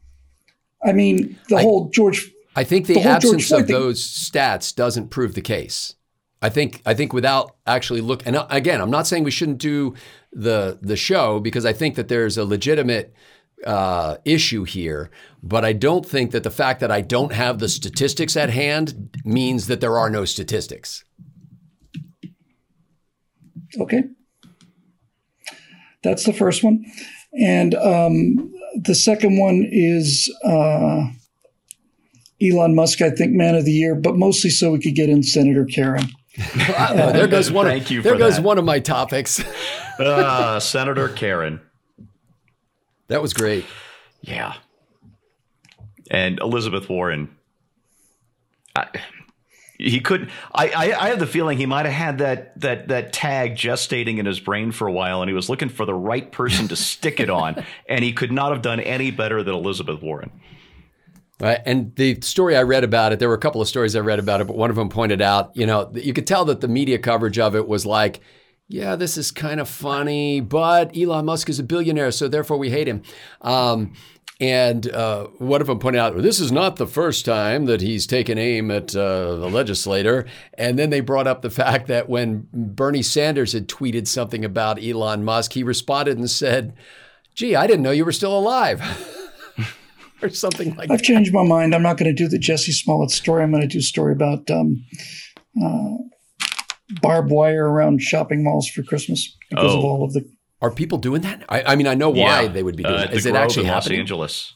I 0.85 0.93
mean, 0.93 1.39
the 1.49 1.59
whole 1.59 1.89
George. 1.91 2.31
I 2.57 2.65
think 2.65 2.87
the, 2.87 2.95
The 2.95 3.03
absence 3.03 3.51
of 3.53 3.67
thing- 3.67 3.75
those 3.77 4.03
stats 4.03 4.75
doesn't 4.75 5.09
prove 5.09 5.35
the 5.35 5.41
case. 5.43 5.95
I 6.43 6.49
think 6.49 6.81
I 6.87 6.95
think 6.95 7.13
without 7.13 7.57
actually 7.67 8.01
look 8.01 8.27
and 8.27 8.35
uh, 8.37 8.47
again, 8.51 8.81
I'm 8.81 8.91
not 8.91 9.07
saying 9.07 9.25
we 9.25 9.31
shouldn't 9.31 9.59
do 9.59 9.95
the 10.33 10.79
the 10.81 10.97
show 10.97 11.39
because 11.39 11.67
I 11.67 11.73
think 11.73 11.97
that 11.97 12.09
there's 12.09 12.39
a 12.39 12.45
legitimate 12.45 13.15
uh, 13.67 14.17
issue 14.25 14.65
here, 14.65 15.11
but 15.43 15.67
I 15.67 15.75
don't 15.75 16.07
think 16.07 16.31
that 16.31 16.43
the 16.43 16.51
fact 16.51 16.81
that 16.81 16.91
I 16.91 17.03
don't 17.03 17.33
have 17.35 17.59
the 17.59 17.69
statistics 17.69 18.35
at 18.37 18.49
hand 18.49 19.15
means 19.23 19.67
that 19.67 19.83
there 19.83 19.99
are 19.99 20.09
no 20.09 20.25
statistics. 20.25 21.05
Okay, 23.79 24.03
that's 26.03 26.25
the 26.25 26.33
first 26.33 26.65
one, 26.65 26.85
and 27.33 27.75
um, 27.75 28.53
the 28.83 28.95
second 28.95 29.39
one 29.39 29.67
is 29.71 30.33
uh, 30.45 31.03
Elon 32.43 32.75
Musk. 32.75 33.03
I 33.03 33.11
think 33.11 33.33
man 33.33 33.55
of 33.55 33.65
the 33.65 33.73
year, 33.73 33.95
but 33.95 34.17
mostly 34.17 34.51
so 34.51 34.73
we 34.73 34.81
could 34.81 34.95
get 34.95 35.09
in 35.09 35.23
Senator 35.23 35.65
Karen. 35.65 36.09
Uh, 36.57 37.13
there 37.13 37.27
goes 37.27 37.51
one. 37.53 37.67
Thank 37.67 37.85
of, 37.87 37.91
you 37.91 38.03
there 38.03 38.15
for 38.15 38.19
goes 38.19 38.37
that. 38.37 38.45
one 38.45 38.57
of 38.57 38.65
my 38.65 38.79
topics. 38.79 39.43
Uh, 39.99 40.59
Senator 40.59 41.11
Karen. 41.11 41.61
that 43.09 43.21
was 43.21 43.35
great. 43.35 43.67
Yeah. 44.23 44.55
And 46.11 46.39
Elizabeth 46.41 46.89
Warren. 46.89 47.37
I, 48.75 48.87
he 49.81 50.01
could. 50.01 50.31
I, 50.55 50.69
I. 50.69 51.07
I 51.07 51.09
have 51.09 51.19
the 51.19 51.27
feeling 51.27 51.59
he 51.59 51.67
might 51.67 51.87
have 51.87 51.95
had 51.95 52.19
that 52.19 52.59
that 52.61 52.89
that 52.89 53.13
tag 53.13 53.57
gestating 53.57 54.19
in 54.19 54.27
his 54.27 54.39
brain 54.39 54.73
for 54.73 54.87
a 54.87 54.93
while, 54.93 55.23
and 55.23 55.29
he 55.29 55.35
was 55.35 55.49
looking 55.49 55.69
for 55.69 55.87
the 55.87 55.95
right 55.95 56.31
person 56.31 56.69
to 56.69 56.77
stick 56.77 57.21
it 57.21 57.31
on, 57.31 57.65
and 57.89 58.05
he 58.05 58.13
could 58.13 58.33
not 58.33 58.53
have 58.53 58.63
done 58.63 58.81
any 58.81 59.11
better 59.11 59.43
than 59.43 59.55
Elizabeth 59.55 60.03
Warren. 60.03 60.31
Right. 61.41 61.61
And 61.65 61.95
the 61.97 62.21
story 62.21 62.55
I 62.55 62.63
read 62.65 62.85
about 62.85 63.13
it, 63.13 63.19
there 63.19 63.29
were 63.29 63.35
a 63.35 63.39
couple 63.39 63.63
of 63.63 63.69
stories 63.69 63.97
I 63.97 64.01
read 64.01 64.19
about 64.19 64.43
it, 64.43 64.47
but 64.47 64.57
one 64.57 64.69
of 64.69 64.77
them 64.77 64.91
pointed 64.91 65.23
out, 65.23 65.57
you 65.57 65.65
know, 65.65 65.91
you 65.95 66.13
could 66.13 66.27
tell 66.27 66.45
that 66.45 66.61
the 66.61 66.69
media 66.69 66.99
coverage 66.99 67.39
of 67.39 67.57
it 67.57 67.67
was 67.67 67.87
like, 67.87 68.21
yeah, 68.69 68.95
this 68.95 69.17
is 69.17 69.31
kind 69.31 69.59
of 69.59 69.69
funny, 69.69 70.41
but 70.41 70.95
Elon 70.95 71.25
Musk 71.25 71.49
is 71.49 71.59
a 71.59 71.63
billionaire, 71.65 72.13
so 72.13 72.29
therefore 72.29 72.59
we 72.59 72.69
hate 72.69 72.87
him. 72.87 73.03
Um, 73.41 73.95
And 74.41 74.91
uh, 74.91 75.27
one 75.37 75.61
of 75.61 75.67
them 75.67 75.79
pointed 75.79 75.99
out, 75.99 76.17
this 76.23 76.41
is 76.41 76.51
not 76.51 76.77
the 76.77 76.87
first 76.87 77.27
time 77.27 77.67
that 77.67 77.83
he's 77.83 78.07
taken 78.07 78.39
aim 78.39 78.71
at 78.71 78.97
uh, 78.97 79.37
the 79.37 79.51
legislator. 79.51 80.27
And 80.55 80.79
then 80.79 80.89
they 80.89 81.01
brought 81.01 81.27
up 81.27 81.43
the 81.43 81.51
fact 81.51 81.89
that 81.89 82.09
when 82.09 82.49
Bernie 82.53 83.03
Sanders 83.03 83.53
had 83.53 83.69
tweeted 83.69 84.07
something 84.09 84.43
about 84.45 84.83
Elon 84.83 85.25
Musk, 85.25 85.53
he 85.53 85.63
responded 85.63 86.17
and 86.17 86.31
said, 86.31 86.75
gee, 87.35 87.55
I 87.55 87.67
didn't 87.67 87.83
know 87.83 87.91
you 87.91 88.07
were 88.07 88.13
still 88.13 88.37
alive. 88.37 88.81
or 90.23 90.31
something 90.31 90.75
like 90.75 90.89
that. 90.89 90.95
I've 90.95 91.03
changed 91.03 91.35
my 91.35 91.45
mind. 91.45 91.75
I'm 91.75 91.83
not 91.83 91.99
going 91.99 92.15
to 92.15 92.23
do 92.23 92.29
the 92.29 92.39
Jussie 92.39 92.73
Smollett 92.73 93.11
story. 93.11 93.43
I'm 93.43 93.51
going 93.51 93.61
to 93.63 93.69
do 93.69 93.79
a 93.79 93.83
story 93.83 94.13
about 94.15 94.51
um, 94.51 94.83
uh, 95.63 95.97
barbed 97.03 97.31
wire 97.31 97.69
around 97.69 98.01
shopping 98.03 98.43
malls 98.43 98.69
for 98.69 98.83
Christmas 98.83 99.37
because 99.51 99.75
of 99.75 99.81
Oh. 99.85 99.87
all 99.87 100.05
of 100.05 100.15
the. 100.15 100.25
Are 100.63 100.71
people 100.71 100.99
doing 100.99 101.23
that? 101.23 101.43
I, 101.49 101.63
I 101.63 101.77
mean, 101.77 101.87
I 101.87 101.95
know 101.95 102.11
why 102.11 102.43
Yeah. 102.43 102.49
they 102.49 102.63
would 102.63 102.77
be 102.77 102.83
doing 102.83 102.95
Uh, 102.95 103.03
it. 103.05 103.15
Is 103.15 103.27
it 103.27 103.35
actually 103.35 103.65
in 103.65 103.71
Los 103.71 103.85
happening? 103.85 104.01
Angeles. 104.01 104.55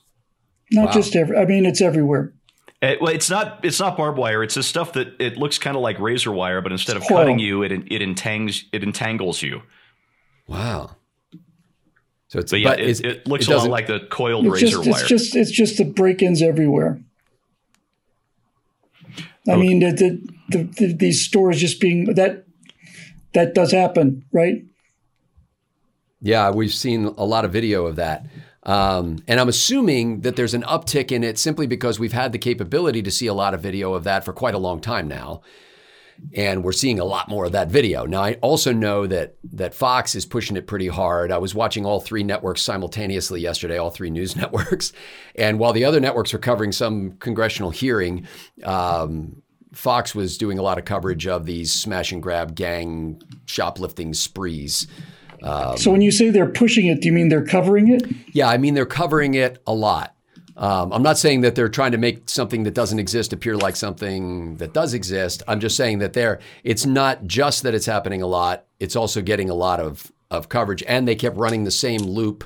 Not 0.73 0.87
Wow. 0.87 0.92
just 0.92 1.16
every. 1.16 1.37
I 1.37 1.44
mean, 1.46 1.64
it's 1.66 1.80
everywhere. 1.80 2.32
Uh, 2.82 2.94
well, 3.00 3.14
it's 3.14 3.30
not 3.30 3.61
it's 3.64 3.80
not 3.80 3.96
barbed 3.96 4.18
wire. 4.18 4.42
It's 4.42 4.54
this 4.54 4.66
stuff 4.66 4.92
that 4.94 5.14
it 5.18 5.38
looks 5.38 5.58
kind 5.58 5.76
of 5.76 5.82
like 5.82 5.99
razor 5.99 6.32
wire, 6.32 6.61
but 6.61 6.73
instead 6.73 6.96
of 6.96 7.02
Coil. 7.04 7.18
cutting 7.18 7.38
you, 7.38 7.62
it 7.62 7.73
it 7.73 8.02
entangles 8.02 8.64
it 8.73 8.82
entangles 8.82 9.40
you. 9.42 9.62
Wow. 10.46 10.96
So 12.28 12.40
it's 12.40 12.50
So 12.50 12.56
yeah, 12.56 12.70
but 12.70 12.80
it, 12.80 12.88
is- 12.88 13.00
it 13.00 13.26
looks 13.26 13.49
it 13.49 13.54
a 13.54 13.56
lot 13.58 13.68
like 13.70 13.87
the 13.87 14.00
coiled 14.11 14.46
razor 14.46 14.66
just, 14.66 14.78
wire. 14.88 15.00
it's 15.00 15.08
just, 15.08 15.37
it's 15.37 15.50
just 15.50 15.78
the 15.78 15.84
break-ins 15.84 16.42
everywhere. 16.42 17.00
I 19.46 19.52
Okay. 19.52 19.61
mean, 19.61 19.80
the, 19.80 19.92
the, 19.92 20.28
the, 20.49 20.62
the, 20.87 20.92
these 20.94 21.25
stores 21.25 21.61
just 21.61 21.80
being 21.80 22.04
that 22.14 22.44
that 23.34 23.54
does 23.54 23.73
happen, 23.73 24.25
right? 24.32 24.62
Yeah, 26.24 26.52
we've 26.52 26.72
seen 26.72 27.04
a 27.04 27.24
lot 27.24 27.44
of 27.44 27.52
video 27.52 27.84
of 27.84 27.96
that. 27.96 28.24
Um, 28.62 29.18
and 29.28 29.38
I'm 29.38 29.50
assuming 29.50 30.22
that 30.22 30.36
there's 30.36 30.54
an 30.54 30.62
uptick 30.62 31.12
in 31.12 31.22
it 31.22 31.38
simply 31.38 31.66
because 31.66 32.00
we've 32.00 32.14
had 32.14 32.32
the 32.32 32.38
capability 32.38 33.02
to 33.02 33.10
see 33.10 33.26
a 33.26 33.34
lot 33.34 33.52
of 33.52 33.60
video 33.60 33.92
of 33.92 34.04
that 34.04 34.24
for 34.24 34.32
quite 34.32 34.54
a 34.54 34.58
long 34.58 34.80
time 34.80 35.06
now. 35.06 35.42
And 36.32 36.64
we're 36.64 36.72
seeing 36.72 36.98
a 36.98 37.04
lot 37.04 37.28
more 37.28 37.44
of 37.44 37.52
that 37.52 37.68
video. 37.68 38.06
Now, 38.06 38.22
I 38.22 38.34
also 38.40 38.72
know 38.72 39.06
that 39.06 39.36
that 39.52 39.74
Fox 39.74 40.14
is 40.14 40.24
pushing 40.24 40.56
it 40.56 40.66
pretty 40.66 40.88
hard. 40.88 41.30
I 41.30 41.36
was 41.36 41.54
watching 41.54 41.84
all 41.84 42.00
three 42.00 42.22
networks 42.22 42.62
simultaneously 42.62 43.42
yesterday, 43.42 43.76
all 43.76 43.90
three 43.90 44.10
news 44.10 44.34
networks. 44.36 44.94
And 45.34 45.58
while 45.58 45.74
the 45.74 45.84
other 45.84 46.00
networks 46.00 46.32
were 46.32 46.38
covering 46.38 46.72
some 46.72 47.18
congressional 47.18 47.70
hearing, 47.70 48.26
um, 48.62 49.42
Fox 49.74 50.14
was 50.14 50.38
doing 50.38 50.58
a 50.58 50.62
lot 50.62 50.78
of 50.78 50.86
coverage 50.86 51.26
of 51.26 51.44
these 51.44 51.70
smash 51.70 52.12
and 52.12 52.22
grab 52.22 52.54
gang 52.54 53.20
shoplifting 53.44 54.14
sprees. 54.14 54.86
So 55.76 55.90
when 55.90 56.00
you 56.00 56.10
say 56.10 56.30
they're 56.30 56.46
pushing 56.46 56.86
it, 56.86 57.00
do 57.00 57.08
you 57.08 57.12
mean 57.12 57.28
they're 57.28 57.44
covering 57.44 57.88
it? 57.88 58.02
Yeah, 58.32 58.48
I 58.48 58.56
mean, 58.56 58.74
they're 58.74 58.86
covering 58.86 59.34
it 59.34 59.62
a 59.66 59.74
lot. 59.74 60.14
Um, 60.56 60.92
I'm 60.92 61.02
not 61.02 61.18
saying 61.18 61.40
that 61.40 61.54
they're 61.54 61.68
trying 61.68 61.92
to 61.92 61.98
make 61.98 62.28
something 62.28 62.62
that 62.62 62.74
doesn't 62.74 62.98
exist 62.98 63.32
appear 63.32 63.56
like 63.56 63.74
something 63.76 64.56
that 64.56 64.72
does 64.72 64.94
exist. 64.94 65.42
I'm 65.48 65.60
just 65.60 65.76
saying 65.76 65.98
that 65.98 66.12
they're, 66.12 66.38
it's 66.62 66.86
not 66.86 67.26
just 67.26 67.64
that 67.64 67.74
it's 67.74 67.86
happening 67.86 68.22
a 68.22 68.26
lot, 68.26 68.64
it's 68.78 68.94
also 68.94 69.20
getting 69.20 69.50
a 69.50 69.54
lot 69.54 69.80
of, 69.80 70.12
of 70.30 70.48
coverage. 70.48 70.82
And 70.86 71.08
they 71.08 71.16
kept 71.16 71.36
running 71.36 71.64
the 71.64 71.72
same 71.72 72.02
loop 72.02 72.44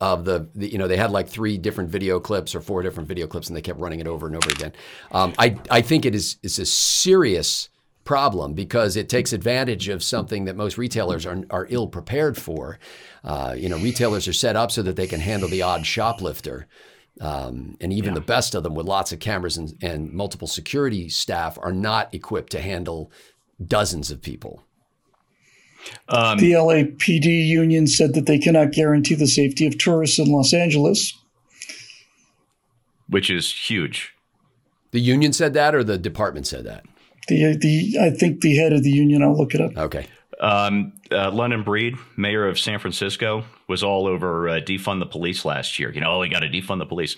of 0.00 0.24
the, 0.24 0.48
the, 0.54 0.70
you 0.70 0.78
know, 0.78 0.86
they 0.86 0.96
had 0.96 1.10
like 1.10 1.28
three 1.28 1.56
different 1.56 1.90
video 1.90 2.20
clips 2.20 2.54
or 2.54 2.60
four 2.60 2.82
different 2.82 3.08
video 3.08 3.26
clips 3.26 3.48
and 3.48 3.56
they 3.56 3.62
kept 3.62 3.80
running 3.80 4.00
it 4.00 4.06
over 4.06 4.26
and 4.26 4.36
over 4.36 4.50
again. 4.50 4.72
Um, 5.10 5.32
I, 5.38 5.56
I 5.70 5.80
think 5.80 6.04
it 6.04 6.14
is, 6.14 6.36
it's 6.42 6.58
a 6.58 6.66
serious 6.66 7.70
problem 8.08 8.54
because 8.54 8.96
it 8.96 9.06
takes 9.10 9.34
advantage 9.34 9.90
of 9.90 10.02
something 10.02 10.46
that 10.46 10.56
most 10.56 10.78
retailers 10.78 11.26
are, 11.26 11.44
are 11.50 11.66
ill 11.68 11.86
prepared 11.86 12.38
for. 12.38 12.78
Uh, 13.22 13.54
you 13.54 13.68
know, 13.68 13.76
retailers 13.76 14.26
are 14.26 14.32
set 14.32 14.56
up 14.56 14.70
so 14.70 14.80
that 14.80 14.96
they 14.96 15.06
can 15.06 15.20
handle 15.20 15.46
the 15.46 15.60
odd 15.60 15.84
shoplifter. 15.84 16.66
Um, 17.20 17.76
and 17.82 17.92
even 17.92 18.14
the 18.14 18.22
best 18.22 18.54
of 18.54 18.62
them 18.62 18.74
with 18.74 18.86
lots 18.86 19.12
of 19.12 19.20
cameras 19.20 19.58
and, 19.58 19.76
and 19.82 20.10
multiple 20.10 20.48
security 20.48 21.10
staff 21.10 21.58
are 21.60 21.74
not 21.74 22.14
equipped 22.14 22.50
to 22.52 22.62
handle 22.62 23.12
dozens 23.62 24.10
of 24.10 24.22
people. 24.22 24.64
Um, 26.08 26.38
The 26.38 26.52
LAPD 26.52 27.46
union 27.46 27.86
said 27.86 28.14
that 28.14 28.24
they 28.24 28.38
cannot 28.38 28.72
guarantee 28.72 29.16
the 29.16 29.26
safety 29.26 29.66
of 29.66 29.76
tourists 29.76 30.18
in 30.18 30.32
Los 30.32 30.54
Angeles. 30.54 31.12
which 33.06 33.28
is 33.28 33.52
huge. 33.68 34.14
The 34.92 35.00
union 35.00 35.34
said 35.34 35.52
that, 35.52 35.74
or 35.74 35.84
the 35.84 35.98
department 35.98 36.46
said 36.46 36.64
that? 36.64 36.86
The 37.28 37.56
the 37.56 37.98
I 38.00 38.10
think 38.10 38.40
the 38.40 38.56
head 38.56 38.72
of 38.72 38.82
the 38.82 38.90
union. 38.90 39.22
I'll 39.22 39.36
look 39.36 39.54
it 39.54 39.60
up. 39.60 39.76
Okay. 39.76 40.06
Um, 40.40 40.92
uh, 41.10 41.32
London 41.32 41.64
Breed, 41.64 41.96
mayor 42.16 42.46
of 42.46 42.60
San 42.60 42.78
Francisco, 42.78 43.44
was 43.66 43.82
all 43.82 44.06
over 44.06 44.48
uh, 44.48 44.52
defund 44.60 45.00
the 45.00 45.06
police 45.06 45.44
last 45.44 45.80
year. 45.80 45.90
You 45.92 46.00
know, 46.00 46.12
oh, 46.12 46.20
we 46.20 46.28
got 46.28 46.40
to 46.40 46.48
defund 46.48 46.78
the 46.78 46.86
police. 46.86 47.16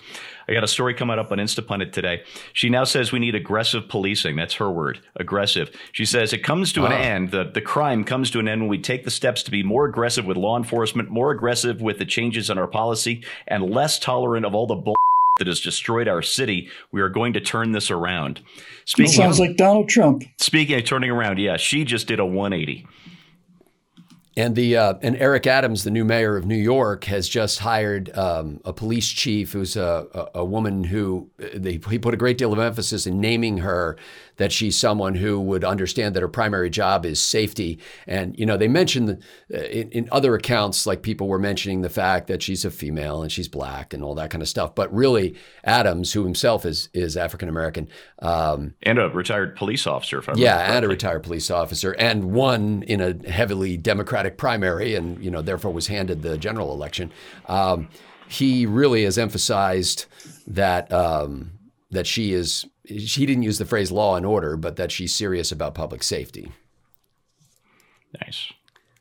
I 0.49 0.53
got 0.53 0.63
a 0.63 0.67
story 0.67 0.95
coming 0.95 1.19
up 1.19 1.31
on 1.31 1.37
Instapundit 1.37 1.91
today. 1.91 2.23
She 2.53 2.67
now 2.69 2.83
says 2.83 3.11
we 3.11 3.19
need 3.19 3.35
aggressive 3.35 3.87
policing. 3.87 4.37
That's 4.37 4.55
her 4.55 4.71
word, 4.71 5.01
aggressive. 5.17 5.69
She 5.91 6.05
says 6.05 6.33
it 6.33 6.39
comes 6.43 6.73
to 6.73 6.85
an 6.85 6.93
Ah. 6.93 6.95
end. 6.95 7.29
The, 7.29 7.43
the 7.43 7.61
crime 7.61 8.03
comes 8.05 8.31
to 8.31 8.39
an 8.39 8.47
end 8.47 8.61
when 8.61 8.69
we 8.69 8.79
take 8.79 9.03
the 9.03 9.11
steps 9.11 9.43
to 9.43 9.51
be 9.51 9.61
more 9.61 9.85
aggressive 9.85 10.25
with 10.25 10.35
law 10.35 10.57
enforcement, 10.57 11.11
more 11.11 11.29
aggressive 11.29 11.79
with 11.79 11.99
the 11.99 12.05
changes 12.05 12.49
in 12.49 12.57
our 12.57 12.67
policy, 12.67 13.23
and 13.47 13.69
less 13.69 13.99
tolerant 13.99 14.47
of 14.47 14.55
all 14.55 14.65
the 14.65 14.75
bull 14.75 14.95
that 15.41 15.47
has 15.47 15.59
destroyed 15.59 16.07
our 16.07 16.21
city. 16.21 16.69
We 16.91 17.01
are 17.01 17.09
going 17.09 17.33
to 17.33 17.41
turn 17.41 17.71
this 17.71 17.89
around. 17.89 18.37
It 18.37 18.45
Speaking 18.85 19.11
sounds 19.11 19.39
of, 19.39 19.47
like 19.47 19.57
Donald 19.57 19.89
Trump. 19.89 20.23
speaking 20.39 20.77
of 20.77 20.85
turning 20.85 21.09
around, 21.09 21.39
yeah, 21.39 21.57
she 21.57 21.83
just 21.83 22.05
did 22.05 22.19
a 22.19 22.25
180. 22.25 22.85
And 24.37 24.55
the 24.55 24.77
uh, 24.77 24.93
and 25.01 25.17
Eric 25.17 25.47
Adams, 25.47 25.83
the 25.83 25.89
new 25.89 26.05
mayor 26.05 26.37
of 26.37 26.45
New 26.45 26.55
York, 26.55 27.05
has 27.05 27.27
just 27.27 27.59
hired 27.59 28.15
um, 28.15 28.61
a 28.63 28.71
police 28.71 29.09
chief 29.09 29.51
who's 29.51 29.75
a, 29.75 30.07
a, 30.13 30.39
a 30.39 30.45
woman 30.45 30.83
who 30.85 31.29
uh, 31.43 31.47
they, 31.55 31.81
he 31.89 31.97
put 31.97 32.13
a 32.13 32.17
great 32.17 32.37
deal 32.37 32.53
of 32.53 32.59
emphasis 32.59 33.07
in 33.07 33.19
naming 33.19 33.57
her 33.57 33.97
that 34.41 34.51
she's 34.51 34.75
someone 34.75 35.13
who 35.13 35.39
would 35.39 35.63
understand 35.63 36.15
that 36.15 36.21
her 36.21 36.27
primary 36.27 36.69
job 36.69 37.05
is 37.05 37.19
safety. 37.19 37.77
And 38.07 38.37
you 38.39 38.45
know, 38.45 38.57
they 38.57 38.67
mentioned 38.67 39.23
uh, 39.53 39.57
in, 39.57 39.91
in 39.91 40.09
other 40.11 40.33
accounts, 40.33 40.87
like 40.87 41.03
people 41.03 41.27
were 41.27 41.37
mentioning 41.37 41.81
the 41.81 41.91
fact 41.91 42.25
that 42.25 42.41
she's 42.41 42.65
a 42.65 42.71
female 42.71 43.21
and 43.21 43.31
she's 43.31 43.47
black 43.47 43.93
and 43.93 44.03
all 44.03 44.15
that 44.15 44.31
kind 44.31 44.41
of 44.41 44.49
stuff. 44.49 44.73
But 44.73 44.91
really, 44.91 45.35
Adams, 45.63 46.13
who 46.13 46.23
himself 46.23 46.65
is 46.65 46.89
is 46.91 47.15
African 47.15 47.49
American, 47.49 47.87
um, 48.19 48.73
And 48.81 48.97
a 48.97 49.09
retired 49.09 49.55
police 49.55 49.85
officer, 49.85 50.17
if 50.17 50.27
I 50.27 50.33
yeah, 50.35 50.75
and 50.75 50.83
a 50.83 50.87
retired 50.87 51.21
police 51.21 51.51
officer, 51.51 51.91
and 51.91 52.31
won 52.31 52.81
in 52.83 52.99
a 52.99 53.29
heavily 53.29 53.77
Democratic 53.77 54.39
primary, 54.39 54.95
and 54.95 55.23
you 55.23 55.29
know 55.29 55.43
therefore 55.43 55.71
was 55.71 55.85
handed 55.85 56.23
the 56.23 56.35
general 56.39 56.73
election. 56.73 57.11
Um, 57.45 57.89
he 58.27 58.65
really 58.65 59.03
has 59.03 59.19
emphasized 59.19 60.05
that 60.47 60.91
um, 60.91 61.51
that 61.91 62.07
she 62.07 62.33
is. 62.33 62.65
She 62.85 63.25
didn't 63.25 63.43
use 63.43 63.57
the 63.59 63.65
phrase 63.65 63.91
law 63.91 64.15
and 64.15 64.25
order, 64.25 64.57
but 64.57 64.75
that 64.75 64.91
she's 64.91 65.13
serious 65.13 65.51
about 65.51 65.75
public 65.75 66.01
safety. 66.03 66.51
Nice. 68.19 68.51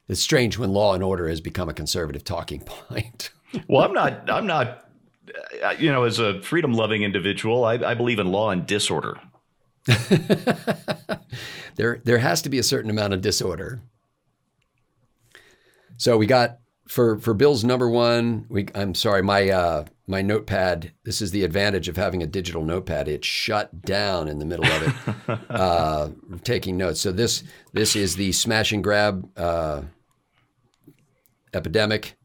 It's 0.09 0.21
strange 0.21 0.59
when 0.59 0.73
law 0.73 0.95
and 0.95 1.03
order 1.03 1.29
has 1.29 1.41
become 1.41 1.69
a 1.69 1.75
conservative 1.75 2.23
talking 2.25 2.61
point. 2.67 3.31
Well, 3.69 3.83
I'm 3.83 3.93
not. 3.93 4.29
I'm 4.31 4.47
not. 4.47 4.85
uh, 5.65 5.71
You 5.79 5.91
know, 5.93 6.05
as 6.05 6.19
a 6.19 6.41
freedom-loving 6.43 7.03
individual, 7.03 7.65
I, 7.65 7.75
I 7.75 7.95
believe 7.95 8.19
in 8.19 8.31
law 8.31 8.51
and 8.51 8.67
disorder. 8.67 9.19
there 11.77 12.01
there 12.05 12.19
has 12.19 12.43
to 12.43 12.49
be 12.49 12.59
a 12.59 12.63
certain 12.63 12.91
amount 12.91 13.15
of 13.15 13.21
disorder. 13.23 13.81
So 15.97 16.17
we 16.17 16.27
got 16.27 16.59
for 16.91 17.19
for 17.19 17.35
Bill's 17.35 17.63
number 17.63 17.89
one. 17.89 18.47
We 18.49 18.67
I'm 18.75 18.95
sorry, 18.95 19.23
my 19.23 19.49
uh, 19.49 19.85
my 20.09 20.23
notepad. 20.23 20.93
This 21.05 21.23
is 21.23 21.31
the 21.31 21.45
advantage 21.45 21.89
of 21.89 21.97
having 21.97 22.23
a 22.23 22.27
digital 22.27 22.65
notepad. 22.65 23.07
It 23.07 23.25
shut 23.25 23.83
down 23.83 24.27
in 24.27 24.41
the 24.41 24.45
middle 24.45 24.67
of 24.67 24.83
it, 24.83 25.39
uh, 25.51 26.09
taking 26.43 26.77
notes. 26.77 27.01
So 27.01 27.13
this 27.13 27.45
this 27.73 27.95
is 27.95 28.17
the 28.17 28.33
smash 28.33 28.73
and 28.73 28.83
grab 28.83 29.31
uh, 29.37 29.83
epidemic. 31.55 32.17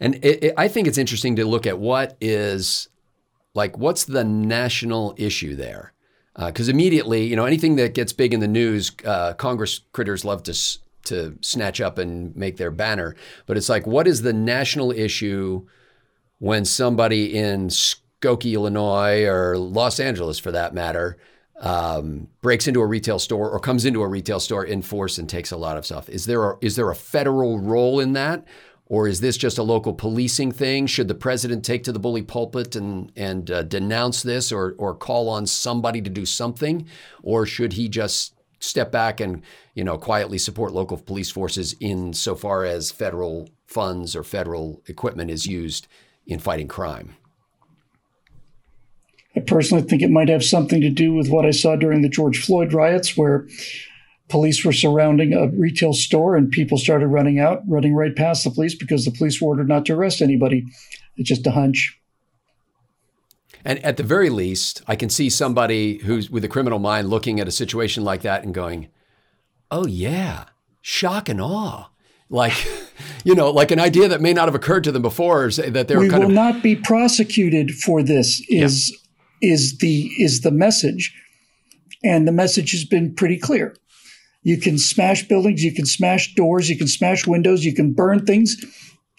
And 0.00 0.14
it, 0.24 0.44
it, 0.44 0.54
I 0.56 0.68
think 0.68 0.86
it's 0.86 0.98
interesting 0.98 1.34
to 1.36 1.44
look 1.44 1.66
at 1.66 1.80
what 1.80 2.16
is 2.20 2.88
like 3.52 3.76
what's 3.76 4.04
the 4.04 4.22
national 4.22 5.14
issue 5.16 5.56
there 5.56 5.92
because 6.46 6.68
immediately 6.68 7.24
you 7.24 7.36
know 7.36 7.44
anything 7.44 7.76
that 7.76 7.94
gets 7.94 8.12
big 8.12 8.32
in 8.32 8.40
the 8.40 8.48
news 8.48 8.92
uh, 9.04 9.34
congress 9.34 9.80
critters 9.92 10.24
love 10.24 10.42
to 10.42 10.54
to 11.08 11.36
snatch 11.40 11.80
up 11.80 11.98
and 11.98 12.34
make 12.36 12.56
their 12.56 12.70
banner. 12.70 13.16
But 13.46 13.56
it's 13.56 13.68
like 13.68 13.86
what 13.86 14.06
is 14.06 14.22
the 14.22 14.32
national 14.32 14.92
issue 14.92 15.66
when 16.38 16.64
somebody 16.64 17.36
in 17.36 17.68
skokie 17.68 18.54
illinois 18.54 19.24
or 19.24 19.58
los 19.58 19.98
angeles 19.98 20.38
for 20.38 20.52
that 20.52 20.72
matter 20.72 21.18
um, 21.60 22.28
breaks 22.40 22.68
into 22.68 22.80
a 22.80 22.86
retail 22.86 23.18
store 23.18 23.50
or 23.50 23.58
comes 23.58 23.84
into 23.84 24.02
a 24.02 24.06
retail 24.06 24.38
store 24.38 24.64
in 24.64 24.80
force 24.80 25.18
and 25.18 25.28
takes 25.28 25.50
a 25.50 25.56
lot 25.56 25.76
of 25.76 25.84
stuff? 25.84 26.08
Is 26.08 26.26
there 26.26 26.50
a, 26.50 26.58
is 26.60 26.76
there 26.76 26.90
a 26.90 26.94
federal 26.94 27.58
role 27.58 27.98
in 27.98 28.12
that 28.12 28.44
or 28.88 29.06
is 29.06 29.20
this 29.20 29.36
just 29.36 29.58
a 29.58 29.62
local 29.62 29.92
policing 29.92 30.52
thing? 30.52 30.86
Should 30.86 31.08
the 31.08 31.14
president 31.14 31.64
take 31.64 31.84
to 31.84 31.92
the 31.92 31.98
bully 31.98 32.22
pulpit 32.22 32.74
and 32.74 33.12
and 33.16 33.50
uh, 33.50 33.62
denounce 33.62 34.22
this, 34.22 34.50
or 34.50 34.74
or 34.78 34.94
call 34.94 35.28
on 35.28 35.46
somebody 35.46 36.00
to 36.02 36.10
do 36.10 36.24
something, 36.24 36.86
or 37.22 37.46
should 37.46 37.74
he 37.74 37.88
just 37.88 38.34
step 38.60 38.90
back 38.90 39.20
and 39.20 39.42
you 39.74 39.84
know 39.84 39.98
quietly 39.98 40.38
support 40.38 40.72
local 40.72 40.96
police 40.96 41.30
forces 41.30 41.74
in 41.80 42.12
so 42.12 42.34
far 42.34 42.64
as 42.64 42.90
federal 42.90 43.48
funds 43.66 44.16
or 44.16 44.24
federal 44.24 44.82
equipment 44.86 45.30
is 45.30 45.46
used 45.46 45.86
in 46.26 46.38
fighting 46.38 46.68
crime. 46.68 47.16
I 49.36 49.40
personally 49.40 49.84
think 49.84 50.02
it 50.02 50.10
might 50.10 50.28
have 50.28 50.44
something 50.44 50.80
to 50.80 50.90
do 50.90 51.14
with 51.14 51.28
what 51.28 51.46
I 51.46 51.50
saw 51.50 51.76
during 51.76 52.02
the 52.02 52.08
George 52.08 52.44
Floyd 52.44 52.72
riots, 52.72 53.16
where 53.16 53.46
police 54.28 54.64
were 54.64 54.72
surrounding 54.72 55.32
a 55.32 55.48
retail 55.48 55.92
store 55.92 56.36
and 56.36 56.50
people 56.50 56.78
started 56.78 57.08
running 57.08 57.38
out, 57.38 57.62
running 57.66 57.94
right 57.94 58.14
past 58.14 58.44
the 58.44 58.50
police 58.50 58.74
because 58.74 59.04
the 59.04 59.10
police 59.10 59.40
were 59.40 59.48
ordered 59.48 59.68
not 59.68 59.86
to 59.86 59.94
arrest 59.94 60.20
anybody. 60.22 60.66
It's 61.16 61.28
just 61.28 61.46
a 61.46 61.52
hunch. 61.52 61.98
And 63.64 63.84
at 63.84 63.96
the 63.96 64.02
very 64.02 64.30
least, 64.30 64.82
I 64.86 64.96
can 64.96 65.08
see 65.08 65.28
somebody 65.28 65.98
who's 65.98 66.30
with 66.30 66.44
a 66.44 66.48
criminal 66.48 66.78
mind 66.78 67.08
looking 67.08 67.40
at 67.40 67.48
a 67.48 67.52
situation 67.52 68.04
like 68.04 68.22
that 68.22 68.44
and 68.44 68.54
going, 68.54 68.88
"Oh 69.70 69.86
yeah, 69.86 70.44
shock 70.80 71.28
and 71.28 71.40
awe." 71.40 71.88
Like, 72.30 72.52
you 73.24 73.34
know, 73.34 73.50
like 73.50 73.70
an 73.70 73.80
idea 73.80 74.08
that 74.08 74.20
may 74.20 74.32
not 74.32 74.46
have 74.46 74.54
occurred 74.54 74.84
to 74.84 74.92
them 74.92 75.02
before, 75.02 75.46
is 75.46 75.56
that 75.56 75.88
they 75.88 75.96
were 75.96 76.02
we 76.02 76.08
kind 76.08 76.22
will 76.22 76.30
of 76.30 76.34
not 76.34 76.62
be 76.62 76.76
prosecuted 76.76 77.72
for 77.72 78.02
this. 78.02 78.42
Is 78.48 78.96
is 79.42 79.78
the 79.78 80.12
is 80.18 80.42
the 80.42 80.52
message, 80.52 81.12
and 82.04 82.28
the 82.28 82.32
message 82.32 82.70
has 82.70 82.84
been 82.84 83.14
pretty 83.14 83.38
clear. 83.38 83.74
You 84.48 84.58
can 84.58 84.78
smash 84.78 85.28
buildings, 85.28 85.62
you 85.62 85.74
can 85.74 85.86
smash 85.86 86.34
doors, 86.34 86.70
you 86.70 86.78
can 86.78 86.88
smash 86.88 87.26
windows, 87.26 87.64
you 87.64 87.74
can 87.74 87.92
burn 87.92 88.24
things 88.24 88.56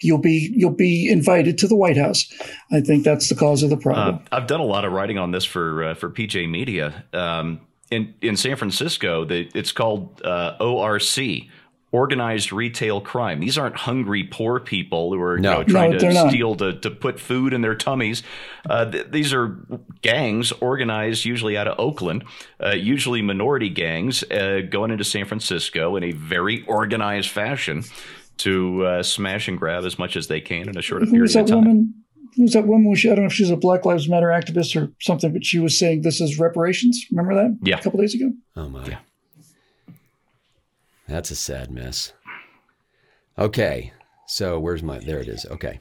you'll 0.00 0.18
be 0.18 0.52
you'll 0.54 0.70
be 0.70 1.08
invited 1.10 1.58
to 1.58 1.68
the 1.68 1.76
White 1.76 1.96
House. 1.96 2.26
I 2.72 2.80
think 2.80 3.04
that's 3.04 3.28
the 3.28 3.34
cause 3.34 3.62
of 3.62 3.70
the 3.70 3.76
problem. 3.76 4.16
Uh, 4.16 4.36
I've 4.36 4.46
done 4.46 4.60
a 4.60 4.64
lot 4.64 4.84
of 4.84 4.92
writing 4.92 5.18
on 5.18 5.30
this 5.30 5.44
for 5.44 5.84
uh, 5.84 5.94
for 5.94 6.10
PJ 6.10 6.48
Media. 6.48 7.04
Um, 7.12 7.60
in 7.90 8.14
in 8.22 8.36
San 8.36 8.56
Francisco, 8.56 9.24
the, 9.24 9.48
it's 9.54 9.72
called 9.72 10.22
uh, 10.24 10.56
ORC. 10.60 11.18
Organized 11.92 12.52
retail 12.52 13.00
crime. 13.00 13.40
These 13.40 13.58
aren't 13.58 13.74
hungry 13.76 14.22
poor 14.22 14.60
people 14.60 15.12
who 15.12 15.20
are 15.20 15.38
No. 15.38 15.50
you 15.50 15.56
know, 15.58 15.64
trying 15.64 15.90
No, 15.92 15.98
to 15.98 16.28
steal 16.28 16.54
to, 16.56 16.74
to 16.78 16.90
put 16.90 17.18
food 17.18 17.52
in 17.52 17.62
their 17.62 17.74
tummies. 17.74 18.22
Uh, 18.68 18.88
th- 18.88 19.06
these 19.10 19.32
are 19.34 19.56
gangs 20.00 20.52
organized 20.60 21.24
usually 21.24 21.56
out 21.56 21.66
of 21.66 21.74
Oakland, 21.80 22.22
uh, 22.64 22.70
usually 22.76 23.22
minority 23.22 23.68
gangs 23.68 24.22
uh, 24.30 24.60
going 24.70 24.92
into 24.92 25.02
San 25.02 25.24
Francisco 25.24 25.96
in 25.96 26.04
a 26.04 26.12
very 26.12 26.64
organized 26.66 27.30
fashion 27.30 27.82
to 28.38 28.84
uh, 28.86 29.02
smash 29.02 29.48
and 29.48 29.58
grab 29.58 29.84
as 29.84 29.98
much 29.98 30.16
as 30.16 30.28
they 30.28 30.40
can 30.40 30.68
in 30.68 30.78
a 30.78 30.82
short 30.82 31.02
Who 31.02 31.06
period 31.08 31.22
was 31.22 31.34
of 31.36 31.46
that 31.46 31.52
time. 31.52 31.64
woman? 31.64 31.94
Who 32.36 32.42
was 32.42 32.52
that 32.52 32.66
woman? 32.68 32.94
She, 32.94 33.10
I 33.10 33.16
don't 33.16 33.24
know 33.24 33.26
if 33.28 33.32
she's 33.32 33.50
a 33.50 33.56
Black 33.56 33.84
Lives 33.84 34.08
Matter 34.08 34.28
activist 34.28 34.80
or 34.80 34.92
something, 35.00 35.32
but 35.32 35.44
she 35.44 35.58
was 35.58 35.76
saying 35.76 36.02
this 36.02 36.20
is 36.20 36.38
reparations. 36.38 37.04
Remember 37.10 37.34
that? 37.34 37.58
Yeah. 37.64 37.78
A 37.78 37.82
couple 37.82 38.00
days 38.00 38.14
ago. 38.14 38.30
Oh 38.54 38.68
my. 38.68 38.86
Yeah. 38.86 38.98
That's 41.10 41.32
a 41.32 41.36
sad 41.36 41.72
mess. 41.72 42.12
Okay. 43.36 43.92
So 44.28 44.60
where's 44.60 44.82
my 44.82 45.00
there 45.00 45.18
it 45.18 45.26
is. 45.26 45.44
Okay. 45.44 45.80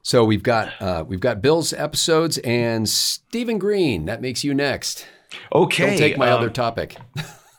So 0.00 0.24
we've 0.24 0.42
got 0.42 0.72
uh, 0.80 1.04
we've 1.06 1.20
got 1.20 1.42
Bill's 1.42 1.74
episodes 1.74 2.38
and 2.38 2.88
Stephen 2.88 3.58
Green. 3.58 4.06
That 4.06 4.22
makes 4.22 4.42
you 4.42 4.54
next. 4.54 5.06
Okay, 5.54 5.90
Don't 5.90 5.98
take 5.98 6.18
my 6.18 6.30
um, 6.30 6.38
other 6.38 6.50
topic. 6.50 6.96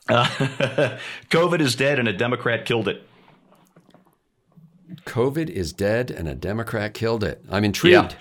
Uh, 0.10 0.26
COVID 1.30 1.60
is 1.60 1.76
dead 1.76 2.00
and 2.00 2.08
a 2.08 2.14
Democrat 2.14 2.66
killed 2.66 2.88
it. 2.88 3.08
COVID 5.06 5.50
is 5.50 5.72
dead 5.72 6.12
and 6.12 6.28
a 6.28 6.36
Democrat 6.36 6.94
killed 6.94 7.24
it. 7.24 7.44
I'm 7.50 7.64
intrigued. 7.64 8.16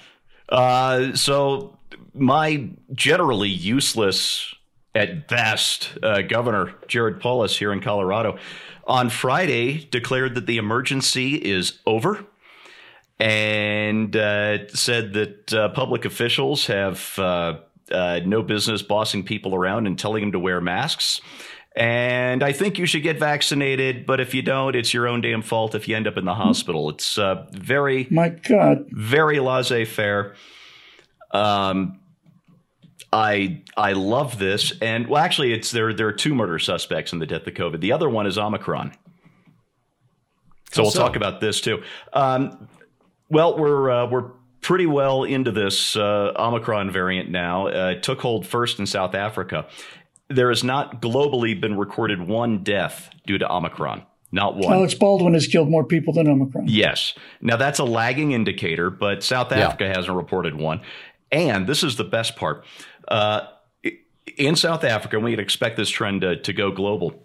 Uh, 0.48 1.14
so 1.14 1.78
my 2.14 2.70
generally 2.92 3.48
useless 3.48 4.54
at 4.94 5.28
best 5.28 5.96
uh, 6.02 6.22
governor 6.22 6.74
Jared 6.86 7.20
Polis 7.20 7.56
here 7.58 7.72
in 7.72 7.80
Colorado 7.80 8.38
on 8.86 9.10
Friday 9.10 9.88
declared 9.90 10.34
that 10.34 10.46
the 10.46 10.58
emergency 10.58 11.34
is 11.36 11.78
over 11.86 12.24
and 13.18 14.16
uh, 14.16 14.66
said 14.68 15.12
that 15.12 15.52
uh, 15.54 15.68
public 15.70 16.04
officials 16.04 16.66
have 16.66 17.18
uh, 17.18 17.58
uh, 17.90 18.20
no 18.24 18.42
business 18.42 18.82
bossing 18.82 19.22
people 19.24 19.54
around 19.54 19.86
and 19.86 19.98
telling 19.98 20.22
them 20.22 20.32
to 20.32 20.38
wear 20.38 20.60
masks. 20.60 21.20
And 21.74 22.42
I 22.42 22.52
think 22.52 22.78
you 22.78 22.84
should 22.84 23.02
get 23.02 23.18
vaccinated, 23.18 24.04
but 24.04 24.20
if 24.20 24.34
you 24.34 24.42
don't, 24.42 24.76
it's 24.76 24.92
your 24.92 25.08
own 25.08 25.22
damn 25.22 25.40
fault 25.40 25.74
if 25.74 25.88
you 25.88 25.96
end 25.96 26.06
up 26.06 26.18
in 26.18 26.26
the 26.26 26.34
hospital. 26.34 26.90
It's 26.90 27.16
uh, 27.16 27.46
very 27.52 28.08
My 28.10 28.28
God. 28.28 28.84
very 28.90 29.40
laissez 29.40 29.86
faire. 29.86 30.34
Um, 31.30 31.98
I 33.12 33.62
I 33.76 33.92
love 33.92 34.38
this, 34.38 34.72
and 34.80 35.06
well, 35.08 35.22
actually, 35.22 35.52
it's 35.52 35.70
there. 35.70 35.92
There 35.92 36.08
are 36.08 36.12
two 36.12 36.34
murder 36.34 36.58
suspects 36.58 37.12
in 37.12 37.18
the 37.18 37.26
death 37.26 37.46
of 37.46 37.54
COVID. 37.54 37.80
The 37.80 37.92
other 37.92 38.08
one 38.08 38.26
is 38.26 38.38
Omicron. 38.38 38.92
So 40.72 40.80
How 40.80 40.82
we'll 40.84 40.90
so? 40.92 41.00
talk 41.00 41.16
about 41.16 41.40
this 41.40 41.60
too. 41.60 41.82
Um, 42.14 42.68
well, 43.28 43.58
we're 43.58 43.90
uh, 43.90 44.06
we're 44.08 44.30
pretty 44.62 44.86
well 44.86 45.24
into 45.24 45.50
this 45.52 45.96
uh, 45.96 46.32
Omicron 46.36 46.90
variant 46.90 47.30
now. 47.30 47.66
Uh, 47.66 47.90
it 47.96 48.02
took 48.02 48.20
hold 48.20 48.46
first 48.46 48.78
in 48.78 48.86
South 48.86 49.14
Africa. 49.14 49.66
There 50.28 50.48
has 50.48 50.64
not 50.64 51.02
globally 51.02 51.60
been 51.60 51.76
recorded 51.76 52.26
one 52.26 52.62
death 52.62 53.10
due 53.26 53.36
to 53.36 53.52
Omicron. 53.52 54.04
Not 54.34 54.56
one. 54.56 54.72
Alec 54.72 54.98
Baldwin 54.98 55.34
has 55.34 55.46
killed 55.46 55.68
more 55.68 55.84
people 55.84 56.14
than 56.14 56.26
Omicron. 56.26 56.64
Yes. 56.68 57.12
Now 57.42 57.56
that's 57.56 57.78
a 57.78 57.84
lagging 57.84 58.32
indicator, 58.32 58.88
but 58.88 59.22
South 59.22 59.52
Yeah. 59.52 59.66
Africa 59.66 59.88
hasn't 59.88 60.16
reported 60.16 60.54
one. 60.54 60.80
And 61.30 61.66
this 61.66 61.82
is 61.82 61.96
the 61.96 62.04
best 62.04 62.36
part. 62.36 62.64
Uh, 63.08 63.48
in 64.36 64.56
South 64.56 64.84
Africa, 64.84 65.16
and 65.16 65.24
we'd 65.24 65.38
expect 65.40 65.76
this 65.76 65.90
trend 65.90 66.20
to, 66.22 66.36
to 66.36 66.52
go 66.52 66.70
global. 66.70 67.22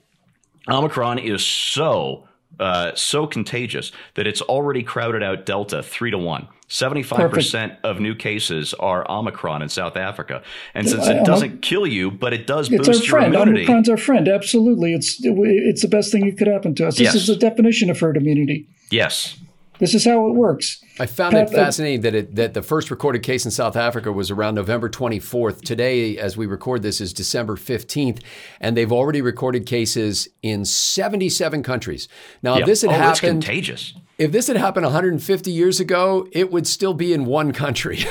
Omicron 0.67 1.19
is 1.19 1.45
so 1.45 2.27
uh, 2.59 2.93
so 2.95 3.27
contagious 3.27 3.91
that 4.15 4.25
it's 4.25 4.41
already 4.41 4.81
crowded 4.83 5.21
out 5.23 5.45
Delta 5.45 5.83
three 5.83 6.11
to 6.11 6.17
one. 6.17 6.47
Seventy-five 6.67 7.31
percent 7.31 7.73
of 7.83 8.01
new 8.01 8.13
cases 8.13 8.73
are 8.73 9.09
Omicron 9.09 9.61
in 9.61 9.69
South 9.69 9.95
Africa, 9.95 10.41
and 10.73 10.89
since 10.89 11.07
it 11.07 11.23
doesn't 11.25 11.61
kill 11.61 11.87
you, 11.87 12.11
but 12.11 12.33
it 12.33 12.45
does 12.45 12.69
It's 12.69 12.87
our 12.87 12.93
boost 12.93 13.07
your 13.07 13.19
immunity. 13.19 13.63
Omicron's 13.63 13.87
our 13.87 13.95
friend. 13.95 14.27
Absolutely. 14.27 14.93
It's 14.93 15.17
it's 15.23 15.81
the 15.83 15.87
best 15.87 16.11
thing 16.11 16.25
that 16.25 16.37
could 16.37 16.47
happen 16.47 16.75
to 16.75 16.87
us. 16.87 16.97
This 16.97 17.05
Yes. 17.05 17.15
is 17.15 17.27
the 17.27 17.37
definition 17.37 17.89
of 17.89 17.99
herd 17.99 18.17
immunity. 18.17 18.67
Yes, 18.89 19.37
This 19.79 19.93
is 19.93 20.03
how 20.03 20.27
it 20.27 20.33
works. 20.33 20.83
I 20.99 21.05
found 21.05 21.35
it 21.35 21.49
fascinating 21.49 22.01
that 22.01 22.15
it, 22.15 22.35
that 22.35 22.53
the 22.53 22.61
first 22.61 22.89
recorded 22.89 23.23
case 23.23 23.45
in 23.45 23.51
South 23.51 23.75
Africa 23.75 24.11
was 24.11 24.31
around 24.31 24.55
November 24.55 24.89
24th. 24.89 25.61
Today, 25.61 26.17
as 26.17 26.35
we 26.35 26.45
record 26.45 26.81
this, 26.81 26.99
is 26.99 27.13
December 27.13 27.55
15th, 27.55 28.21
and 28.59 28.75
they've 28.75 28.91
already 28.91 29.21
recorded 29.21 29.65
cases 29.65 30.27
in 30.41 30.65
77 30.65 31.63
countries. 31.63 32.07
Now, 32.41 32.55
yeah. 32.55 32.61
if 32.61 32.65
this 32.65 32.81
had 32.81 32.89
oh, 32.89 33.09
it's 33.09 33.19
happened, 33.19 33.43
contagious. 33.43 33.93
if 34.17 34.31
this 34.31 34.47
had 34.47 34.57
happened 34.57 34.85
150 34.85 35.51
years 35.51 35.79
ago, 35.79 36.27
it 36.31 36.51
would 36.51 36.65
still 36.67 36.93
be 36.93 37.13
in 37.13 37.25
one 37.25 37.51
country. 37.51 37.99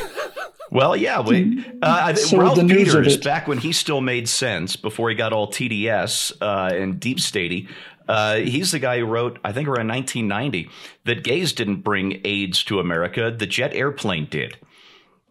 Well, 0.70 0.96
yeah. 0.96 1.20
We, 1.20 1.64
uh, 1.80 2.14
So 2.14 2.38
Ralph 2.38 2.56
the 2.56 2.64
news 2.64 2.92
of 2.94 3.04
Peters, 3.04 3.16
back 3.18 3.46
when 3.46 3.58
he 3.58 3.72
still 3.72 4.00
made 4.00 4.28
sense 4.28 4.76
before 4.76 5.08
he 5.08 5.14
got 5.14 5.32
all 5.32 5.48
TDS 5.48 6.32
uh, 6.40 6.74
and 6.74 6.98
deep 6.98 7.18
statey, 7.18 7.68
uh, 8.08 8.36
he's 8.36 8.72
the 8.72 8.78
guy 8.78 8.98
who 8.98 9.06
wrote, 9.06 9.38
I 9.44 9.52
think 9.52 9.68
around 9.68 9.88
1990, 9.88 10.70
that 11.04 11.24
gays 11.24 11.52
didn't 11.52 11.82
bring 11.82 12.20
AIDS 12.24 12.62
to 12.64 12.80
America. 12.80 13.30
The 13.36 13.46
jet 13.46 13.74
airplane 13.74 14.26
did. 14.30 14.56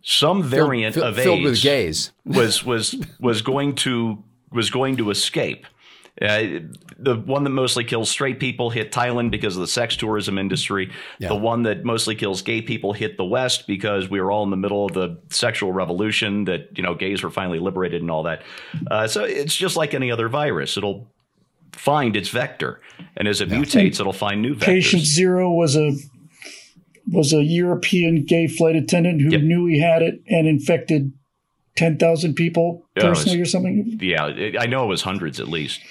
Some 0.03 0.43
variant 0.43 0.93
Fill- 0.95 1.03
of 1.05 1.15
filled 1.15 1.39
AIDS 1.39 1.49
with 1.49 1.61
gays. 1.61 2.11
was 2.25 2.63
was 2.63 2.95
was 3.19 3.41
going 3.41 3.75
to 3.75 4.23
was 4.51 4.69
going 4.69 4.97
to 4.97 5.09
escape. 5.09 5.65
Uh, 6.21 6.59
the 6.97 7.15
one 7.15 7.43
that 7.43 7.49
mostly 7.49 7.83
kills 7.83 8.09
straight 8.09 8.39
people 8.39 8.69
hit 8.69 8.89
Thailand 8.89 9.31
because 9.31 9.55
of 9.57 9.61
the 9.61 9.67
sex 9.67 9.97
tourism 9.97 10.37
industry. 10.37 10.91
Yeah. 11.19 11.27
The 11.27 11.35
one 11.35 11.63
that 11.63 11.83
mostly 11.83 12.15
kills 12.15 12.41
gay 12.41 12.61
people 12.61 12.93
hit 12.93 13.17
the 13.17 13.25
West 13.25 13.67
because 13.67 14.09
we 14.09 14.21
were 14.21 14.31
all 14.31 14.43
in 14.45 14.49
the 14.49 14.55
middle 14.55 14.85
of 14.85 14.93
the 14.93 15.17
sexual 15.29 15.73
revolution. 15.73 16.45
That 16.45 16.69
you 16.77 16.83
know, 16.83 16.93
gays 16.93 17.21
were 17.21 17.31
finally 17.31 17.59
liberated 17.59 18.01
and 18.01 18.09
all 18.09 18.23
that. 18.23 18.43
Uh, 18.89 19.07
so 19.07 19.25
it's 19.25 19.55
just 19.55 19.75
like 19.75 19.93
any 19.93 20.09
other 20.11 20.29
virus; 20.29 20.77
it'll 20.77 21.11
find 21.75 22.15
its 22.15 22.29
vector, 22.29 22.81
and 23.17 23.27
as 23.27 23.41
it 23.41 23.49
mutates, 23.49 23.99
it'll 23.99 24.13
find 24.13 24.41
new 24.41 24.55
vectors. 24.55 24.61
Patient 24.61 25.03
zero 25.03 25.51
was 25.51 25.75
a 25.75 25.91
was 27.11 27.33
a 27.33 27.43
European 27.43 28.25
gay 28.25 28.47
flight 28.47 28.75
attendant 28.75 29.21
who 29.21 29.29
Yep. 29.29 29.41
knew 29.41 29.67
he 29.67 29.79
had 29.79 30.01
it 30.01 30.21
and 30.27 30.47
infected 30.47 31.11
ten 31.75 31.97
thousand 31.97 32.33
people 32.35 32.85
Oh, 32.97 33.01
personally 33.01 33.39
it's- 33.41 33.47
or 33.47 33.51
something. 33.51 33.99
Yeah, 34.01 34.27
it, 34.27 34.55
I 34.59 34.65
know 34.65 34.83
it 34.85 34.87
was 34.87 35.01
hundreds 35.03 35.39
at 35.39 35.47
least. 35.47 35.81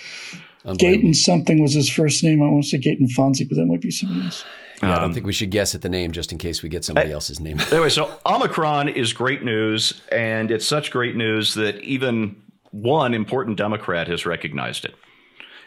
Unbelievable. 0.65 0.77
Gayton 0.97 1.15
something 1.15 1.63
was 1.63 1.75
his 1.75 1.91
first 1.91 2.25
name. 2.25 2.43
I 2.43 2.49
want 2.49 2.65
to 2.65 2.69
say 2.71 2.79
Gayton 2.79 3.09
Fonzie, 3.17 3.47
but 3.49 3.57
that 3.57 3.67
might 3.67 3.83
be 3.83 3.91
something 3.91 4.23
else. 4.23 4.45
Yeah, 4.83 4.93
I 4.93 4.95
don't 4.97 5.05
Um, 5.05 5.13
think 5.15 5.27
we 5.27 5.33
should 5.33 5.51
guess 5.51 5.75
at 5.75 5.83
the 5.83 5.89
name 5.91 6.11
just 6.11 6.33
in 6.33 6.39
case 6.39 6.63
we 6.63 6.69
get 6.69 6.85
somebody 6.85 7.13
else's 7.13 7.39
name. 7.39 7.61
Anyway, 7.71 7.91
so 7.91 8.11
Omicron 8.27 8.89
is 8.89 9.13
great 9.13 9.45
news, 9.45 10.01
and 10.11 10.51
it's 10.51 10.67
such 10.67 10.91
great 10.91 11.15
news 11.17 11.55
that 11.55 11.81
even 11.83 12.35
one 12.73 13.15
important 13.15 13.57
Democrat 13.59 14.09
has 14.09 14.25
recognized 14.27 14.85
it. 14.87 14.95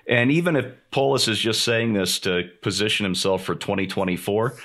And 0.08 0.32
even 0.32 0.56
if 0.56 0.66
Polis 0.92 1.28
is 1.28 1.38
just 1.38 1.64
saying 1.64 1.94
this 1.94 2.20
to 2.20 2.50
position 2.62 3.04
himself 3.04 3.44
for 3.44 3.56
2024, 3.56 4.56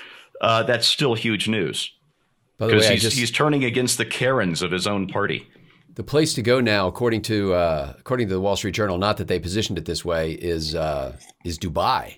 uh, 0.41 0.63
that's 0.63 0.87
still 0.87 1.15
huge 1.15 1.47
news 1.47 1.91
By 2.57 2.67
the 2.67 2.73
way, 2.73 2.77
because 2.77 2.89
he's, 2.89 3.01
just, 3.01 3.17
he's 3.17 3.31
turning 3.31 3.63
against 3.63 3.97
the 3.97 4.05
Karens 4.05 4.61
of 4.61 4.71
his 4.71 4.87
own 4.87 5.07
party. 5.07 5.47
the 5.95 6.03
place 6.03 6.33
to 6.35 6.41
go 6.41 6.59
now, 6.61 6.87
according 6.87 7.21
to 7.23 7.53
uh, 7.53 7.93
according 7.99 8.27
to 8.27 8.33
the 8.33 8.39
Wall 8.39 8.55
Street 8.55 8.73
Journal, 8.73 8.97
not 8.97 9.17
that 9.17 9.27
they 9.27 9.39
positioned 9.39 9.77
it 9.77 9.85
this 9.85 10.03
way, 10.05 10.31
is 10.31 10.75
uh, 10.75 11.15
is 11.43 11.59
Dubai. 11.59 12.17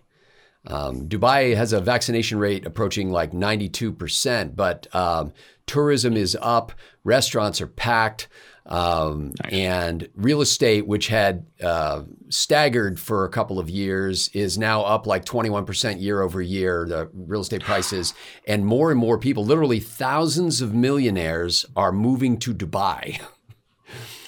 Um, 0.67 1.07
Dubai 1.07 1.55
has 1.55 1.73
a 1.73 1.79
vaccination 1.79 2.39
rate 2.39 2.65
approaching 2.65 3.11
like 3.11 3.31
92%, 3.31 4.55
but 4.55 4.87
um, 4.95 5.31
tourism 5.67 6.17
is 6.17 6.35
up, 6.41 6.71
restaurants 7.03 7.61
are 7.61 7.67
packed, 7.67 8.27
um, 8.65 9.33
nice. 9.43 9.53
and 9.53 10.09
real 10.15 10.41
estate, 10.41 10.87
which 10.87 11.07
had 11.07 11.45
uh, 11.61 12.03
staggered 12.29 12.99
for 12.99 13.25
a 13.25 13.29
couple 13.29 13.59
of 13.59 13.69
years, 13.69 14.29
is 14.29 14.57
now 14.57 14.81
up 14.83 15.05
like 15.05 15.25
21% 15.25 16.01
year 16.01 16.21
over 16.21 16.41
year, 16.41 16.85
the 16.87 17.09
real 17.13 17.41
estate 17.41 17.63
prices. 17.63 18.13
And 18.47 18.65
more 18.65 18.91
and 18.91 18.99
more 18.99 19.17
people, 19.17 19.45
literally 19.45 19.79
thousands 19.79 20.61
of 20.61 20.73
millionaires, 20.73 21.65
are 21.75 21.91
moving 21.91 22.37
to 22.39 22.53
Dubai. 22.53 23.21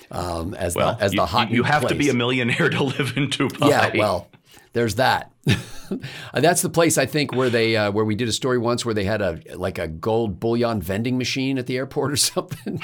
Um, 0.10 0.54
as 0.54 0.73
well, 0.73 0.95
the 0.95 1.04
as 1.04 1.13
you, 1.13 1.17
the 1.17 1.26
hot 1.26 1.52
you 1.52 1.63
have 1.63 1.82
place. 1.82 1.91
to 1.91 1.97
be 1.97 2.08
a 2.08 2.13
millionaire 2.13 2.69
to 2.69 2.82
live 2.82 3.17
in 3.17 3.28
Dubai. 3.28 3.69
Yeah, 3.69 3.91
well, 3.97 4.30
there's 4.71 4.95
that. 4.95 5.34
That's 6.34 6.62
the 6.62 6.69
place 6.69 6.97
I 6.97 7.06
think 7.06 7.34
where 7.34 7.50
they 7.50 7.76
uh, 7.76 7.91
where 7.91 8.06
we 8.06 8.15
did 8.15 8.28
a 8.28 8.32
story 8.32 8.58
once 8.58 8.86
where 8.86 8.93
they 8.93 9.04
had 9.04 9.21
a 9.21 9.41
like 9.56 9.78
a 9.78 9.88
gold 9.88 10.39
bullion 10.39 10.82
vending 10.82 11.17
machine 11.17 11.58
at 11.58 11.65
the 11.65 11.78
airport 11.78 12.12
or 12.12 12.15
something. 12.15 12.80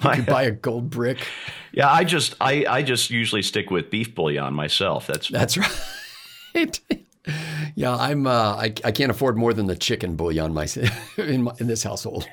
you 0.16 0.22
buy 0.22 0.44
a 0.44 0.50
gold 0.50 0.90
brick. 0.90 1.26
Yeah, 1.72 1.90
I 1.90 2.04
just 2.04 2.34
I 2.40 2.64
I 2.68 2.82
just 2.82 3.10
usually 3.10 3.42
stick 3.42 3.70
with 3.70 3.90
beef 3.90 4.14
bouillon 4.14 4.54
myself. 4.54 5.06
That's 5.06 5.28
that's 5.28 5.58
right. 6.54 6.80
yeah, 7.74 7.96
I'm 7.96 8.26
uh, 8.26 8.56
I 8.56 8.72
I 8.84 8.92
can't 8.92 9.10
afford 9.10 9.36
more 9.36 9.52
than 9.52 9.66
the 9.66 9.76
chicken 9.76 10.16
bouillon 10.16 10.52
myself 10.54 11.18
in 11.18 11.44
my, 11.44 11.52
in 11.58 11.66
this 11.66 11.82
household. 11.82 12.26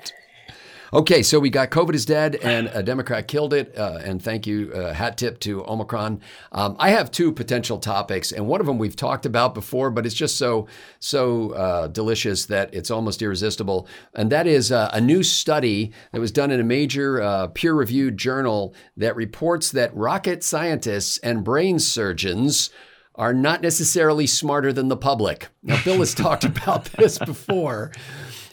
Okay, 0.94 1.24
so 1.24 1.40
we 1.40 1.50
got 1.50 1.72
COVID 1.72 1.96
is 1.96 2.06
dead 2.06 2.36
and 2.36 2.68
a 2.68 2.84
Democrat 2.84 3.28
killed 3.28 3.52
it. 3.52 3.76
Uh, 3.76 4.00
and 4.04 4.22
thank 4.22 4.46
you, 4.46 4.72
uh, 4.76 4.94
hat 4.94 5.18
tip 5.18 5.40
to 5.40 5.66
Omicron. 5.66 6.22
Um, 6.52 6.76
I 6.78 6.92
have 6.92 7.10
two 7.10 7.32
potential 7.32 7.80
topics, 7.80 8.32
and 8.32 8.46
one 8.46 8.62
of 8.62 8.68
them 8.68 8.78
we've 8.78 8.96
talked 8.96 9.26
about 9.26 9.56
before, 9.56 9.90
but 9.90 10.06
it's 10.06 10.14
just 10.14 10.38
so 10.38 10.68
so 11.00 11.50
uh, 11.54 11.88
delicious 11.88 12.46
that 12.46 12.72
it's 12.76 12.92
almost 12.92 13.24
irresistible. 13.24 13.88
And 14.14 14.32
that 14.32 14.46
is 14.46 14.72
uh, 14.72 14.92
a 14.94 15.02
new 15.02 15.24
study 15.24 15.92
that 16.12 16.22
was 16.22 16.32
done 16.32 16.52
in 16.52 16.60
a 16.60 16.64
major 16.64 17.20
uh, 17.20 17.48
peer-reviewed 17.48 18.16
journal 18.16 18.76
that 18.96 19.16
reports 19.16 19.72
that 19.72 19.96
rocket 19.96 20.44
scientists 20.44 21.18
and 21.18 21.44
brain 21.44 21.80
surgeons 21.80 22.70
are 23.16 23.34
not 23.34 23.62
necessarily 23.64 24.28
smarter 24.28 24.72
than 24.72 24.90
the 24.90 24.98
public. 24.98 25.48
Now, 25.64 25.84
Bill 25.84 25.98
has 25.98 26.14
talked 26.14 26.44
about 26.44 26.86
this 26.86 27.18
before. 27.18 27.92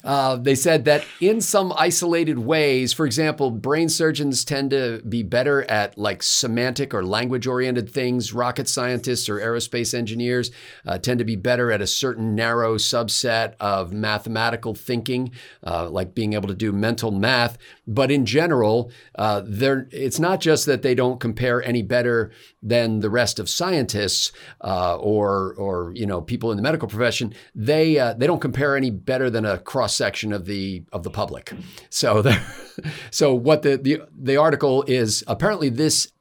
Uh, 0.03 0.37
they 0.37 0.55
said 0.55 0.85
that 0.87 1.05
in 1.21 1.41
some 1.41 1.73
isolated 1.77 2.39
ways, 2.39 2.93
for 2.93 3.05
example, 3.05 3.51
brain 3.51 3.89
surgeons 3.89 4.45
tend 4.45 4.71
to 4.71 5.03
be 5.09 5.23
better 5.23 5.63
at 5.71 5.97
like 5.99 6.23
semantic 6.23 6.95
or 6.95 7.05
language 7.05 7.47
oriented 7.47 7.89
things. 7.91 8.33
Rocket 8.33 8.69
scientists 8.69 9.29
or 9.29 9.39
aerospace 9.39 9.93
engineers 9.93 10.51
uh, 10.87 10.99
tend 10.99 11.19
to 11.19 11.25
be 11.25 11.37
better 11.37 11.71
at 11.71 11.83
a 11.83 11.87
certain 11.87 12.35
narrow 12.35 12.77
subset 12.77 13.55
of 13.61 13.93
mathematical 13.93 14.75
thinking, 14.75 15.33
uh, 15.67 15.89
like 15.91 16.15
being 16.15 16.33
able 16.33 16.49
to 16.49 16.55
do 16.55 16.73
mental 16.73 17.11
math. 17.11 17.59
But 17.87 18.11
in 18.11 18.25
general, 18.25 18.91
uh, 19.17 19.43
it's 19.47 20.19
not 20.19 20.41
just 20.41 20.67
that 20.67 20.83
they 20.83 20.95
don't 20.95 21.21
compare 21.21 21.63
any 21.63 21.83
better 21.83 22.31
than 22.63 23.01
the 23.01 23.11
rest 23.11 23.39
of 23.39 23.49
scientists 23.49 24.33
uh, 24.63 24.97
or, 24.97 25.55
or 25.55 25.93
you 25.95 26.07
know 26.07 26.21
people 26.21 26.51
in 26.51 26.57
the 26.57 26.63
medical 26.63 26.89
profession. 26.89 27.35
They 27.55 27.95
they 28.17 28.27
don't 28.27 28.41
compare 28.41 28.77
any 28.77 28.91
better 28.91 29.29
than 29.29 29.45
a 29.45 29.59
cross 29.59 29.90
cross 29.91 29.97
section 29.97 30.33
of 30.33 30.47
the 30.47 30.85
of 30.93 31.03
the 31.03 31.11
public. 31.11 31.53
So 31.91 32.23
the, 32.23 32.41
so 33.11 33.35
what 33.35 33.63
the, 33.63 33.77
the 33.77 34.03
the 34.17 34.37
article 34.37 34.85
is 34.87 35.25
apparently 35.27 35.69
this 35.69 36.13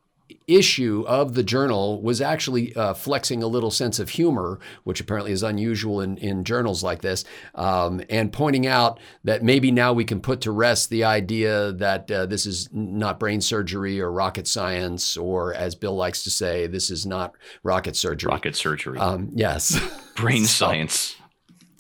issue 0.48 1.06
of 1.08 1.36
the 1.36 1.44
journal 1.44 2.02
was 2.02 2.22
actually 2.22 2.76
uh, 2.76 2.94
flexing 2.96 3.44
a 3.44 3.48
little 3.48 3.70
sense 3.70 4.00
of 4.00 4.10
humor, 4.10 4.60
which 4.84 5.00
apparently 5.00 5.32
is 5.32 5.44
unusual 5.44 6.02
in, 6.02 6.18
in 6.18 6.44
journals 6.44 6.84
like 6.84 7.02
this, 7.02 7.24
um, 7.54 8.02
and 8.10 8.34
pointing 8.34 8.66
out 8.66 9.00
that 9.24 9.44
maybe 9.44 9.72
now 9.72 9.94
we 9.94 10.04
can 10.04 10.20
put 10.20 10.42
to 10.42 10.52
rest 10.52 10.90
the 10.90 11.04
idea 11.04 11.72
that 11.74 12.10
uh, 12.10 12.26
this 12.26 12.48
is 12.48 12.68
not 12.72 13.20
brain 13.20 13.42
surgery 13.42 14.02
or 14.02 14.12
rocket 14.12 14.48
science, 14.48 15.16
or 15.16 15.54
as 15.54 15.76
Bill 15.76 15.96
likes 15.96 16.24
to 16.24 16.32
say, 16.32 16.66
this 16.66 16.90
is 16.90 17.06
not 17.06 17.36
rocket 17.62 17.96
surgery. 17.96 18.30
Rocket 18.30 18.56
surgery. 18.56 18.98
Um, 18.98 19.30
yes. 19.36 19.80
Brain 20.16 20.46
so, 20.46 20.66
science. 20.66 21.16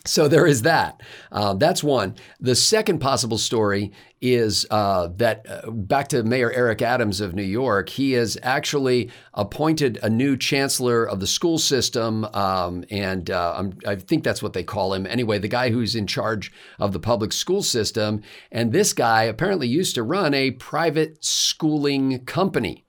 So 0.05 0.29
there 0.29 0.47
is 0.47 0.61
that. 0.61 1.01
Uh, 1.31 1.53
that's 1.55 1.83
one. 1.83 2.15
The 2.39 2.55
second 2.55 2.99
possible 2.99 3.37
story 3.37 3.91
is 4.21 4.65
uh, 4.69 5.09
that 5.17 5.45
uh, 5.49 5.69
back 5.71 6.07
to 6.09 6.23
Mayor 6.23 6.51
Eric 6.51 6.81
Adams 6.81 7.19
of 7.19 7.35
New 7.35 7.43
York, 7.43 7.89
he 7.89 8.13
has 8.13 8.37
actually 8.41 9.11
appointed 9.33 9.99
a 10.01 10.09
new 10.09 10.37
chancellor 10.37 11.03
of 11.03 11.19
the 11.19 11.27
school 11.27 11.57
system, 11.57 12.25
um, 12.33 12.85
and 12.89 13.29
uh, 13.29 13.63
i 13.85 13.95
think 13.95 14.23
that's 14.23 14.41
what 14.41 14.53
they 14.53 14.63
call 14.63 14.93
him. 14.93 15.05
Anyway, 15.05 15.37
the 15.37 15.47
guy 15.47 15.69
who's 15.69 15.95
in 15.95 16.07
charge 16.07 16.51
of 16.79 16.93
the 16.93 16.99
public 16.99 17.33
school 17.33 17.61
system, 17.61 18.21
and 18.51 18.71
this 18.71 18.93
guy 18.93 19.23
apparently 19.23 19.67
used 19.67 19.95
to 19.95 20.03
run 20.03 20.33
a 20.33 20.51
private 20.51 21.23
schooling 21.23 22.23
company. 22.25 22.85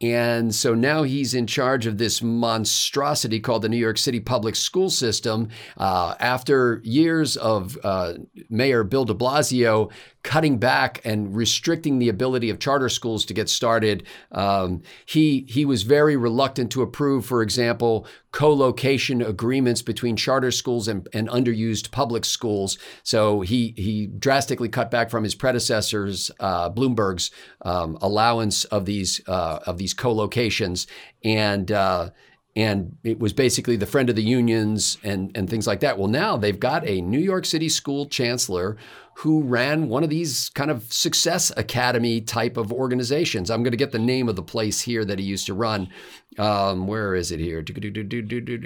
And 0.00 0.54
so 0.54 0.74
now 0.74 1.02
he's 1.02 1.34
in 1.34 1.48
charge 1.48 1.86
of 1.86 1.98
this 1.98 2.22
monstrosity 2.22 3.40
called 3.40 3.62
the 3.62 3.68
New 3.68 3.76
York 3.76 3.98
City 3.98 4.20
public 4.20 4.54
school 4.54 4.90
system. 4.90 5.48
Uh, 5.76 6.14
after 6.20 6.80
years 6.84 7.36
of 7.36 7.76
uh, 7.82 8.14
Mayor 8.48 8.84
Bill 8.84 9.04
de 9.04 9.14
Blasio 9.14 9.90
cutting 10.28 10.58
back 10.58 11.00
and 11.06 11.34
restricting 11.34 11.98
the 11.98 12.10
ability 12.10 12.50
of 12.50 12.58
charter 12.58 12.90
schools 12.90 13.24
to 13.24 13.32
get 13.32 13.48
started. 13.48 14.02
Um, 14.30 14.82
he 15.06 15.46
he 15.48 15.64
was 15.64 15.84
very 15.84 16.18
reluctant 16.18 16.70
to 16.72 16.82
approve, 16.82 17.24
for 17.24 17.40
example, 17.40 18.06
co-location 18.30 19.22
agreements 19.22 19.80
between 19.80 20.16
charter 20.16 20.50
schools 20.50 20.86
and, 20.86 21.08
and 21.14 21.30
underused 21.30 21.92
public 21.92 22.26
schools. 22.26 22.76
So 23.02 23.40
he 23.40 23.72
he 23.78 24.06
drastically 24.06 24.68
cut 24.68 24.90
back 24.90 25.08
from 25.08 25.24
his 25.24 25.34
predecessors, 25.34 26.30
uh, 26.40 26.68
Bloomberg's 26.68 27.30
um, 27.62 27.96
allowance 28.02 28.64
of 28.66 28.84
these 28.84 29.22
uh, 29.26 29.60
of 29.64 29.78
these 29.78 29.94
co-locations 29.94 30.86
and. 31.24 31.72
Uh, 31.72 32.10
and 32.58 32.96
it 33.04 33.20
was 33.20 33.32
basically 33.32 33.76
the 33.76 33.86
friend 33.86 34.10
of 34.10 34.16
the 34.16 34.22
unions 34.22 34.98
and, 35.04 35.30
and 35.36 35.48
things 35.48 35.64
like 35.64 35.78
that. 35.78 35.96
Well, 35.96 36.08
now 36.08 36.36
they've 36.36 36.58
got 36.58 36.84
a 36.88 37.00
New 37.00 37.20
York 37.20 37.46
City 37.46 37.68
school 37.68 38.06
chancellor 38.06 38.76
who 39.18 39.42
ran 39.44 39.88
one 39.88 40.02
of 40.02 40.10
these 40.10 40.48
kind 40.50 40.68
of 40.68 40.92
success 40.92 41.52
academy 41.56 42.20
type 42.20 42.56
of 42.56 42.72
organizations. 42.72 43.48
I'm 43.48 43.62
going 43.62 43.70
to 43.70 43.76
get 43.76 43.92
the 43.92 43.98
name 44.00 44.28
of 44.28 44.34
the 44.34 44.42
place 44.42 44.80
here 44.80 45.04
that 45.04 45.20
he 45.20 45.24
used 45.24 45.46
to 45.46 45.54
run. 45.54 45.88
Um, 46.36 46.88
where 46.88 47.14
is 47.14 47.30
it 47.30 47.38
here? 47.38 47.64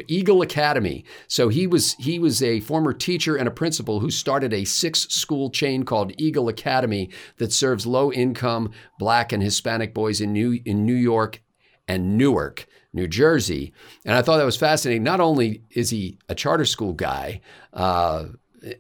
Eagle 0.09 0.41
Academy. 0.41 1.05
So 1.27 1.51
he 1.51 1.67
was 1.67 1.93
he 1.95 2.19
was 2.19 2.43
a 2.43 2.61
former 2.61 2.95
teacher 2.95 3.37
and 3.37 3.47
a 3.47 3.51
principal 3.51 4.01
who 4.01 4.11
started 4.11 4.55
a 4.55 4.65
six 4.65 5.01
school 5.01 5.51
chain 5.51 5.85
called 5.85 6.15
Eagle 6.17 6.49
Academy 6.49 7.11
that 7.37 7.53
serves 7.53 7.87
low 7.87 8.11
income 8.11 8.73
Black 8.99 9.33
and 9.33 9.43
Hispanic 9.43 9.93
boys 9.93 10.23
in 10.23 10.33
New 10.33 10.61
in 10.65 10.87
New 10.87 10.95
York 10.95 11.43
and 11.89 12.17
Newark. 12.17 12.67
New 12.93 13.09
Jersey. 13.09 13.73
And 14.05 14.15
I 14.15 14.23
thought 14.23 14.37
that 14.37 14.45
was 14.45 14.57
fascinating. 14.57 15.03
Not 15.03 15.21
only 15.21 15.63
is 15.71 15.91
he 15.91 16.19
a 16.29 16.35
charter 16.35 16.67
school 16.67 16.93
guy, 16.93 17.41
uh, 17.73 18.27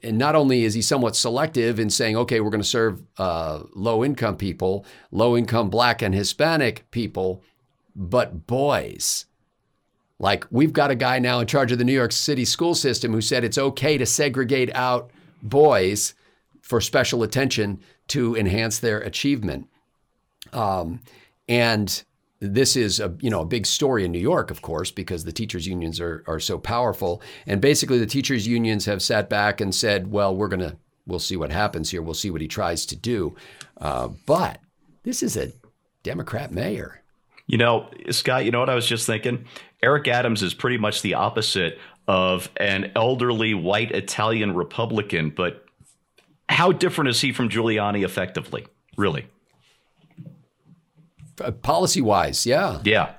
and 0.02 0.18
not 0.18 0.34
only 0.34 0.64
is 0.64 0.74
he 0.74 0.82
somewhat 0.82 1.16
selective 1.16 1.80
in 1.80 1.90
saying, 1.90 2.16
okay, 2.16 2.40
we're 2.40 2.50
going 2.50 2.62
to 2.62 2.68
serve 2.68 3.02
uh, 3.18 3.62
low 3.74 4.04
income 4.04 4.36
people, 4.36 4.84
low 5.10 5.36
income 5.36 5.70
black 5.70 6.02
and 6.02 6.14
Hispanic 6.14 6.88
people, 6.90 7.42
but 7.96 8.46
boys. 8.46 9.26
Like, 10.18 10.46
we've 10.50 10.72
got 10.72 10.92
a 10.92 10.94
guy 10.94 11.18
now 11.18 11.40
in 11.40 11.48
charge 11.48 11.72
of 11.72 11.78
the 11.78 11.84
New 11.84 11.92
York 11.92 12.12
City 12.12 12.44
school 12.44 12.74
system 12.74 13.12
who 13.12 13.20
said 13.20 13.42
it's 13.42 13.58
okay 13.58 13.98
to 13.98 14.06
segregate 14.06 14.72
out 14.74 15.10
boys 15.42 16.14
for 16.60 16.80
special 16.80 17.24
attention 17.24 17.80
to 18.08 18.36
enhance 18.36 18.78
their 18.78 18.98
achievement. 19.00 19.68
Um, 20.52 21.00
and 21.48 22.04
this 22.42 22.76
is 22.76 22.98
a 22.98 23.14
you 23.20 23.30
know 23.30 23.42
a 23.42 23.46
big 23.46 23.66
story 23.66 24.04
in 24.04 24.10
New 24.10 24.18
York, 24.18 24.50
of 24.50 24.62
course, 24.62 24.90
because 24.90 25.24
the 25.24 25.32
teachers 25.32 25.66
unions 25.66 26.00
are 26.00 26.24
are 26.26 26.40
so 26.40 26.58
powerful. 26.58 27.22
And 27.46 27.60
basically, 27.60 27.98
the 27.98 28.06
teachers 28.06 28.48
unions 28.48 28.84
have 28.86 29.00
sat 29.00 29.30
back 29.30 29.60
and 29.60 29.72
said, 29.72 30.10
"Well, 30.10 30.34
we're 30.34 30.48
gonna 30.48 30.76
we'll 31.06 31.20
see 31.20 31.36
what 31.36 31.52
happens 31.52 31.90
here. 31.90 32.02
We'll 32.02 32.14
see 32.14 32.32
what 32.32 32.40
he 32.40 32.48
tries 32.48 32.84
to 32.86 32.96
do." 32.96 33.36
Uh, 33.80 34.08
but 34.26 34.58
this 35.04 35.22
is 35.22 35.36
a 35.36 35.52
Democrat 36.02 36.50
mayor. 36.50 37.02
You 37.46 37.58
know, 37.58 37.88
Scott. 38.10 38.44
You 38.44 38.50
know 38.50 38.60
what 38.60 38.70
I 38.70 38.74
was 38.74 38.86
just 38.86 39.06
thinking? 39.06 39.44
Eric 39.80 40.08
Adams 40.08 40.42
is 40.42 40.52
pretty 40.52 40.78
much 40.78 41.02
the 41.02 41.14
opposite 41.14 41.78
of 42.08 42.50
an 42.56 42.90
elderly 42.96 43.54
white 43.54 43.92
Italian 43.92 44.56
Republican, 44.56 45.30
but 45.30 45.64
how 46.48 46.72
different 46.72 47.10
is 47.10 47.20
he 47.20 47.32
from 47.32 47.48
Giuliani 47.48 48.04
effectively? 48.04 48.66
Really? 48.96 49.26
Uh, 51.40 51.50
policy 51.50 52.00
wise. 52.00 52.46
Yeah. 52.46 52.80
Yeah. 52.84 53.14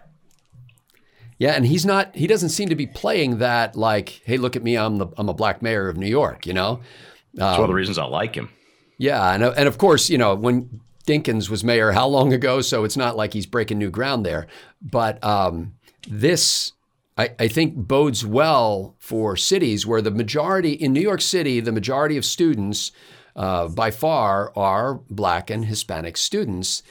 Yeah, 1.39 1.51
and 1.51 1.65
he's 1.65 1.85
not. 1.85 2.15
He 2.15 2.27
doesn't 2.27 2.49
seem 2.49 2.69
to 2.69 2.75
be 2.75 2.87
playing 2.87 3.39
that 3.39 3.75
like, 3.75 4.21
"Hey, 4.23 4.37
look 4.37 4.55
at 4.55 4.63
me! 4.63 4.77
I'm 4.77 4.97
the 4.97 5.07
I'm 5.17 5.27
a 5.27 5.33
black 5.33 5.61
mayor 5.61 5.89
of 5.89 5.97
New 5.97 6.07
York." 6.07 6.45
You 6.45 6.53
know, 6.53 6.79
that's 7.33 7.57
um, 7.57 7.61
one 7.61 7.61
of 7.61 7.67
the 7.67 7.73
um, 7.73 7.75
reasons 7.75 7.97
I 7.97 8.05
like 8.05 8.35
him. 8.35 8.49
Yeah, 8.97 9.33
and 9.33 9.43
and 9.43 9.67
of 9.67 9.77
course, 9.77 10.09
you 10.09 10.17
know 10.17 10.35
when 10.35 10.79
Dinkins 11.05 11.49
was 11.49 11.63
mayor 11.63 11.91
how 11.91 12.07
long 12.07 12.31
ago, 12.33 12.61
so 12.61 12.83
it's 12.83 12.97
not 12.97 13.17
like 13.17 13.33
he's 13.33 13.45
breaking 13.45 13.77
new 13.77 13.89
ground 13.89 14.25
there. 14.25 14.47
But 14.81 15.23
um, 15.23 15.73
this, 16.07 16.73
I, 17.17 17.31
I 17.39 17.47
think, 17.47 17.75
bodes 17.75 18.25
well 18.25 18.95
for 18.99 19.35
cities 19.35 19.85
where 19.85 20.01
the 20.01 20.11
majority, 20.11 20.71
in 20.71 20.93
New 20.93 21.01
York 21.01 21.21
City, 21.21 21.59
the 21.59 21.71
majority 21.71 22.15
of 22.15 22.25
students 22.25 22.91
uh, 23.35 23.67
by 23.67 23.91
far 23.91 24.53
are 24.55 24.95
Black 25.09 25.49
and 25.49 25.65
Hispanic 25.65 26.15
students. 26.15 26.83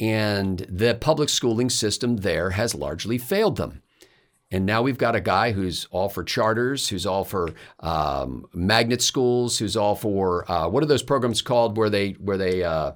And 0.00 0.60
the 0.68 0.94
public 0.94 1.28
schooling 1.28 1.68
system 1.70 2.16
there 2.18 2.50
has 2.50 2.74
largely 2.74 3.18
failed 3.18 3.56
them. 3.56 3.82
And 4.50 4.66
now 4.66 4.82
we've 4.82 4.98
got 4.98 5.14
a 5.14 5.20
guy 5.20 5.52
who's 5.52 5.86
all 5.92 6.08
for 6.08 6.24
charters, 6.24 6.88
who's 6.88 7.06
all 7.06 7.22
for 7.24 7.50
um, 7.80 8.46
magnet 8.52 9.00
schools, 9.02 9.58
who's 9.58 9.76
all 9.76 9.94
for 9.94 10.50
uh, 10.50 10.68
what 10.68 10.82
are 10.82 10.86
those 10.86 11.04
programs 11.04 11.40
called 11.42 11.76
where 11.76 11.90
they 11.90 12.12
where 12.12 12.36
they 12.38 12.64
uh, 12.64 12.92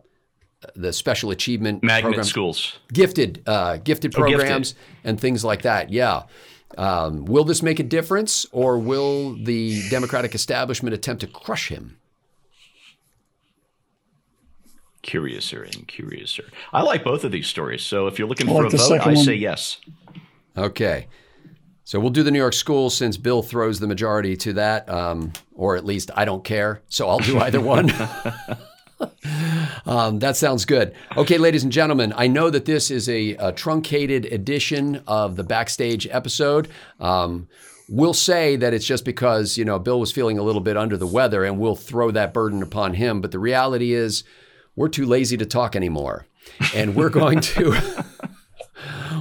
the 0.74 0.92
special 0.92 1.30
achievement 1.30 1.84
magnet 1.84 2.04
programs? 2.06 2.28
schools, 2.28 2.78
gifted 2.92 3.42
uh, 3.46 3.76
gifted 3.76 4.12
Oh, 4.16 4.26
gifted. 4.26 4.38
programs 4.40 4.74
and 5.04 5.20
things 5.20 5.44
like 5.44 5.62
that. 5.62 5.90
Yeah. 5.90 6.22
Um, 6.76 7.24
will 7.26 7.44
this 7.44 7.62
make 7.62 7.78
a 7.78 7.84
difference, 7.84 8.46
or 8.50 8.76
will 8.80 9.34
the 9.44 9.80
Democratic 9.90 10.34
establishment 10.34 10.92
attempt 10.92 11.20
to 11.20 11.28
crush 11.28 11.68
him? 11.68 11.98
Curiouser 15.04 15.62
and 15.62 15.86
curiouser. 15.86 16.44
I 16.72 16.82
like 16.82 17.04
both 17.04 17.22
of 17.22 17.30
these 17.30 17.46
stories. 17.46 17.82
So 17.84 18.08
if 18.08 18.18
you're 18.18 18.26
looking 18.26 18.48
I 18.48 18.52
for 18.52 18.64
like 18.64 18.72
a 18.72 18.76
vote, 18.76 19.00
I 19.02 19.06
one. 19.06 19.16
say 19.16 19.34
yes. 19.34 19.78
Okay. 20.56 21.06
So 21.84 22.00
we'll 22.00 22.10
do 22.10 22.22
the 22.22 22.30
New 22.30 22.38
York 22.38 22.54
schools 22.54 22.96
since 22.96 23.16
Bill 23.16 23.42
throws 23.42 23.78
the 23.78 23.86
majority 23.86 24.36
to 24.38 24.54
that, 24.54 24.88
um, 24.88 25.32
or 25.54 25.76
at 25.76 25.84
least 25.84 26.10
I 26.16 26.24
don't 26.24 26.42
care. 26.42 26.82
So 26.88 27.08
I'll 27.08 27.18
do 27.18 27.38
either 27.38 27.60
one. 27.74 27.90
um, 29.86 30.18
that 30.20 30.36
sounds 30.36 30.64
good. 30.64 30.94
Okay, 31.16 31.36
ladies 31.36 31.62
and 31.62 31.70
gentlemen, 31.70 32.14
I 32.16 32.26
know 32.26 32.48
that 32.48 32.64
this 32.64 32.90
is 32.90 33.08
a, 33.08 33.32
a 33.34 33.52
truncated 33.52 34.24
edition 34.26 35.02
of 35.06 35.36
the 35.36 35.44
backstage 35.44 36.06
episode. 36.06 36.68
Um, 36.98 37.48
we'll 37.88 38.14
say 38.14 38.56
that 38.56 38.72
it's 38.72 38.86
just 38.86 39.04
because 39.04 39.58
you 39.58 39.64
know 39.66 39.78
Bill 39.78 40.00
was 40.00 40.10
feeling 40.12 40.38
a 40.38 40.42
little 40.42 40.62
bit 40.62 40.78
under 40.78 40.96
the 40.96 41.06
weather, 41.06 41.44
and 41.44 41.58
we'll 41.58 41.76
throw 41.76 42.10
that 42.12 42.32
burden 42.32 42.62
upon 42.62 42.94
him. 42.94 43.20
But 43.20 43.30
the 43.30 43.38
reality 43.38 43.92
is, 43.92 44.24
we're 44.76 44.88
too 44.88 45.06
lazy 45.06 45.36
to 45.36 45.46
talk 45.46 45.76
anymore, 45.76 46.26
and 46.74 46.94
we're 46.94 47.10
going 47.10 47.40
to. 47.40 48.04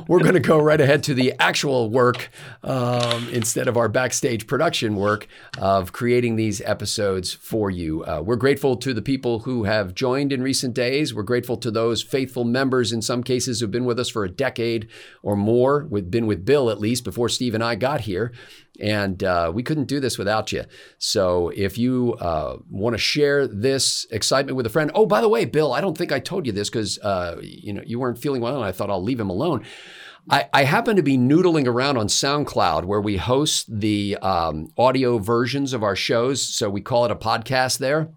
we're 0.08 0.20
going 0.20 0.34
to 0.34 0.40
go 0.40 0.60
right 0.60 0.82
ahead 0.82 1.04
to 1.04 1.14
the 1.14 1.34
actual 1.40 1.90
work 1.90 2.30
um, 2.64 3.30
instead 3.30 3.68
of 3.68 3.78
our 3.78 3.88
backstage 3.88 4.48
production 4.48 4.96
work 4.96 5.28
of 5.58 5.92
creating 5.92 6.36
these 6.36 6.62
episodes 6.62 7.34
for 7.34 7.70
you. 7.70 8.04
Uh, 8.04 8.22
we're 8.24 8.36
grateful 8.36 8.76
to 8.78 8.94
the 8.94 9.02
people 9.02 9.40
who 9.40 9.64
have 9.64 9.94
joined 9.94 10.32
in 10.32 10.42
recent 10.42 10.74
days. 10.74 11.14
We're 11.14 11.24
grateful 11.24 11.58
to 11.58 11.72
those 11.72 12.02
faithful 12.02 12.44
members, 12.44 12.92
in 12.92 13.02
some 13.02 13.24
cases, 13.24 13.60
who've 13.60 13.72
been 13.72 13.86
with 13.86 14.00
us 14.00 14.10
for 14.10 14.24
a 14.24 14.30
decade 14.30 14.90
or 15.22 15.36
more. 15.36 15.88
We've 15.90 16.10
been 16.10 16.28
with 16.28 16.46
Bill 16.46 16.70
at 16.70 16.80
least 16.80 17.04
before 17.04 17.30
Steve 17.30 17.54
and 17.54 17.64
I 17.64 17.76
got 17.76 18.02
here. 18.02 18.34
And 18.80 19.24
uh, 19.24 19.52
we 19.54 19.62
couldn't 19.62 19.86
do 19.86 20.00
this 20.00 20.18
without 20.18 20.52
you. 20.52 20.64
So 20.98 21.50
if 21.50 21.78
you 21.78 22.16
uh, 22.16 22.58
want 22.70 22.96
to 22.96 22.98
share 22.98 23.48
this 23.48 24.08
excitement 24.10 24.56
with 24.56 24.66
a 24.66 24.70
friend, 24.70 24.90
oh, 24.96 25.06
by 25.06 25.22
the 25.22 25.30
way, 25.30 25.46
Bill, 25.46 25.74
I 25.74 25.82
don't 25.82 25.98
think 25.98 26.12
I 26.12 26.20
told 26.20 26.48
you 26.48 26.52
this 26.52 26.70
because 26.70 26.98
uh, 27.00 27.38
you 27.42 27.74
know 27.74 27.84
you 27.86 28.00
weren't 28.00 28.18
feeling 28.18 28.42
well, 28.42 28.56
and 28.56 28.66
I 28.66 28.72
thought 28.72 28.90
I'll 28.90 29.04
leave 29.04 29.20
him 29.20 29.30
alone. 29.30 29.64
I, 30.30 30.50
I 30.54 30.64
happen 30.64 30.96
to 30.96 31.04
be 31.04 31.18
noodling 31.18 31.68
around 31.68 31.98
on 31.98 32.08
SoundCloud 32.08 32.86
where 32.86 33.02
we 33.02 33.18
host 33.18 33.68
the 33.80 34.18
um, 34.22 34.70
audio 34.78 35.18
versions 35.18 35.74
of 35.74 35.84
our 35.84 35.96
shows. 35.96 36.42
So 36.42 36.70
we 36.70 36.82
call 36.82 37.06
it 37.06 37.12
a 37.12 37.16
podcast 37.16 37.80
there. 37.80 38.10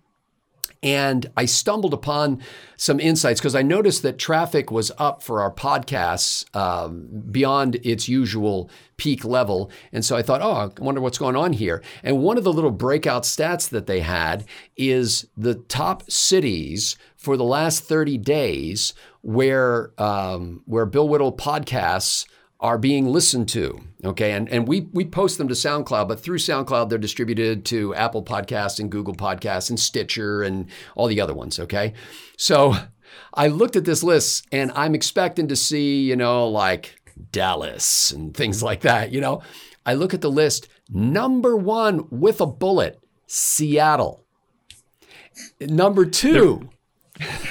And 0.83 1.27
I 1.37 1.45
stumbled 1.45 1.95
upon 1.95 2.43
some 2.77 3.01
insights 3.01 3.41
because 3.41 3.55
I 3.55 3.63
noticed 3.63 4.03
that 4.03 4.19
traffic 4.19 4.71
was 4.71 4.93
up 4.99 5.23
for 5.23 5.41
our 5.41 5.51
podcasts 5.51 6.45
um, 6.57 7.09
beyond 7.31 7.77
its 7.77 8.09
usual 8.09 8.71
peak 8.97 9.25
level. 9.25 9.71
And 9.93 10.05
so 10.05 10.17
I 10.17 10.23
thought, 10.23 10.43
oh, 10.43 10.53
I 10.53 10.83
wonder 10.83 11.01
what's 11.01 11.19
going 11.19 11.37
on 11.37 11.53
here. 11.53 11.83
And 12.03 12.23
one 12.23 12.39
of 12.39 12.45
the 12.45 12.53
little 12.53 12.71
breakout 12.71 13.23
stats 13.25 13.69
that 13.71 13.87
they 13.87 14.01
had 14.01 14.45
is 14.77 15.27
the 15.37 15.55
top 15.55 16.11
cities 16.11 16.97
for 17.17 17.37
the 17.37 17.45
last 17.45 17.85
30 17.85 18.19
days 18.19 18.95
where, 19.23 19.93
um, 20.01 20.63
where 20.67 20.87
Bill 20.87 21.09
Whittle 21.09 21.37
podcasts 21.37 22.27
are 22.61 22.79
being 22.79 23.07
listened 23.07 23.49
to. 23.51 23.81
Okay. 24.05 24.33
And, 24.33 24.49
and 24.49 24.67
we, 24.67 24.89
we 24.93 25.05
post 25.05 25.39
them 25.39 25.49
to 25.49 25.55
SoundCloud, 25.55 26.09
but 26.09 26.21
through 26.21 26.39
SoundCloud, 26.39 26.89
they're 26.89 26.99
distributed 26.99 27.65
to 27.67 27.95
Apple 27.95 28.25
Podcasts 28.25 28.81
and 28.81 28.91
Google 28.91 29.15
Podcasts 29.15 29.69
and 29.69 29.79
Stitcher 29.79 30.43
and 30.43 30.67
all 30.95 31.07
the 31.07 31.21
other 31.21 31.35
ones. 31.35 31.59
Okay. 31.59 31.93
So 32.37 32.75
I 33.35 33.49
looked 33.49 33.77
at 33.77 33.85
this 33.85 34.03
list 34.03 34.47
and 34.53 34.73
I'm 34.75 34.95
expecting 34.95 35.49
to 35.49 35.57
see, 35.57 36.03
you 36.03 36.17
know, 36.17 36.49
like 36.49 37.01
Dallas 37.33 38.11
and 38.11 38.35
things 38.35 38.63
like 38.63 38.81
that. 38.83 39.13
You 39.13 39.21
know, 39.21 39.43
I 39.85 39.95
look 39.95 40.15
at 40.15 40.21
the 40.21 40.31
list, 40.31 40.69
number 40.89 41.57
one 41.57 42.07
with 42.11 42.41
a 42.41 42.47
bullet, 42.47 43.01
Seattle. 43.27 44.25
Number 45.61 46.07
two, 46.07 46.71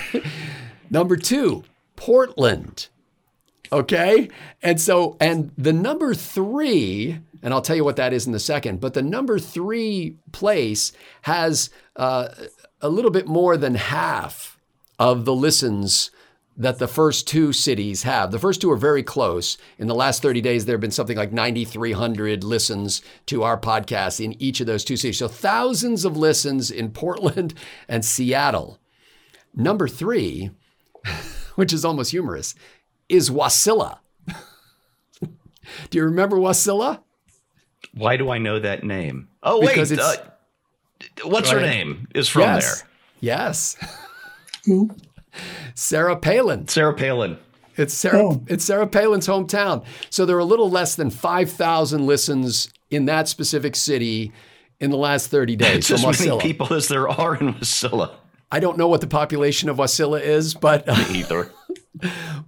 number 0.89 1.15
two, 1.15 1.63
Portland. 1.95 2.87
Okay. 3.71 4.29
And 4.61 4.79
so, 4.79 5.17
and 5.19 5.51
the 5.57 5.73
number 5.73 6.13
three, 6.13 7.19
and 7.41 7.53
I'll 7.53 7.61
tell 7.61 7.75
you 7.75 7.83
what 7.83 7.95
that 7.97 8.13
is 8.13 8.27
in 8.27 8.33
a 8.33 8.39
second, 8.39 8.79
but 8.79 8.93
the 8.93 9.01
number 9.01 9.39
three 9.39 10.17
place 10.31 10.91
has 11.23 11.69
uh, 11.95 12.29
a 12.81 12.89
little 12.89 13.11
bit 13.11 13.27
more 13.27 13.57
than 13.57 13.75
half 13.75 14.59
of 14.99 15.25
the 15.25 15.35
listens 15.35 16.11
that 16.57 16.79
the 16.79 16.87
first 16.87 17.27
two 17.27 17.51
cities 17.51 18.03
have. 18.03 18.31
The 18.31 18.39
first 18.39 18.61
two 18.61 18.71
are 18.71 18.77
very 18.77 19.03
close. 19.03 19.57
In 19.77 19.87
the 19.87 19.95
last 19.95 20.21
30 20.21 20.39
days, 20.41 20.65
there 20.65 20.75
have 20.75 20.81
been 20.81 20.91
something 20.91 21.17
like 21.17 21.33
9,300 21.33 22.43
listens 22.43 23.01
to 23.25 23.43
our 23.43 23.59
podcast 23.59 24.23
in 24.23 24.41
each 24.41 24.61
of 24.61 24.67
those 24.67 24.85
two 24.85 24.95
cities. 24.95 25.19
So 25.19 25.27
thousands 25.27 26.05
of 26.05 26.15
listens 26.15 26.71
in 26.71 26.91
Portland 26.91 27.53
and 27.89 28.05
Seattle. 28.05 28.79
Number 29.53 29.87
three, 29.87 30.51
which 31.55 31.73
is 31.73 31.83
almost 31.83 32.11
humorous, 32.11 32.55
is 33.09 33.29
Wasilla. 33.29 33.99
Do 35.89 35.97
you 35.97 36.03
remember 36.03 36.37
Wasilla? 36.37 36.99
Why 37.93 38.17
do 38.17 38.29
I 38.29 38.37
know 38.37 38.59
that 38.59 38.83
name? 38.83 39.27
Oh, 39.43 39.59
wait. 39.59 39.69
Because 39.69 39.91
it's- 39.91 40.17
uh, 40.17 40.29
what's 41.27 41.49
Go 41.51 41.59
her 41.59 41.65
name? 41.65 42.07
Is 42.13 42.27
from 42.27 42.43
yes. 42.43 42.81
there. 42.81 42.89
Yes. 43.21 43.77
Who? 44.65 44.91
Sarah 45.73 46.15
Palin. 46.17 46.67
Sarah 46.67 46.93
Palin. 46.93 47.37
It's 47.77 47.93
Sarah. 47.93 48.19
Oh. 48.23 48.43
It's 48.47 48.63
Sarah 48.63 48.87
Palin's 48.87 49.27
hometown. 49.27 49.83
So 50.09 50.25
there 50.25 50.35
are 50.37 50.39
a 50.39 50.45
little 50.45 50.69
less 50.69 50.95
than 50.95 51.09
five 51.09 51.51
thousand 51.51 52.05
listens 52.05 52.69
in 52.89 53.05
that 53.05 53.27
specific 53.27 53.75
city 53.75 54.31
in 54.79 54.91
the 54.91 54.97
last 54.97 55.27
thirty 55.27 55.55
days. 55.57 55.89
It's 55.89 56.01
from 56.01 56.09
as 56.11 56.19
many 56.19 56.31
Wasilla. 56.31 56.41
people 56.41 56.73
as 56.73 56.87
there 56.87 57.09
are 57.09 57.35
in 57.35 57.53
Wasilla. 57.55 58.11
I 58.51 58.59
don't 58.61 58.77
know 58.77 58.87
what 58.87 59.01
the 59.01 59.07
population 59.07 59.67
of 59.69 59.77
Wasilla 59.77 60.21
is, 60.21 60.53
but 60.53 60.87
Either. 61.09 61.51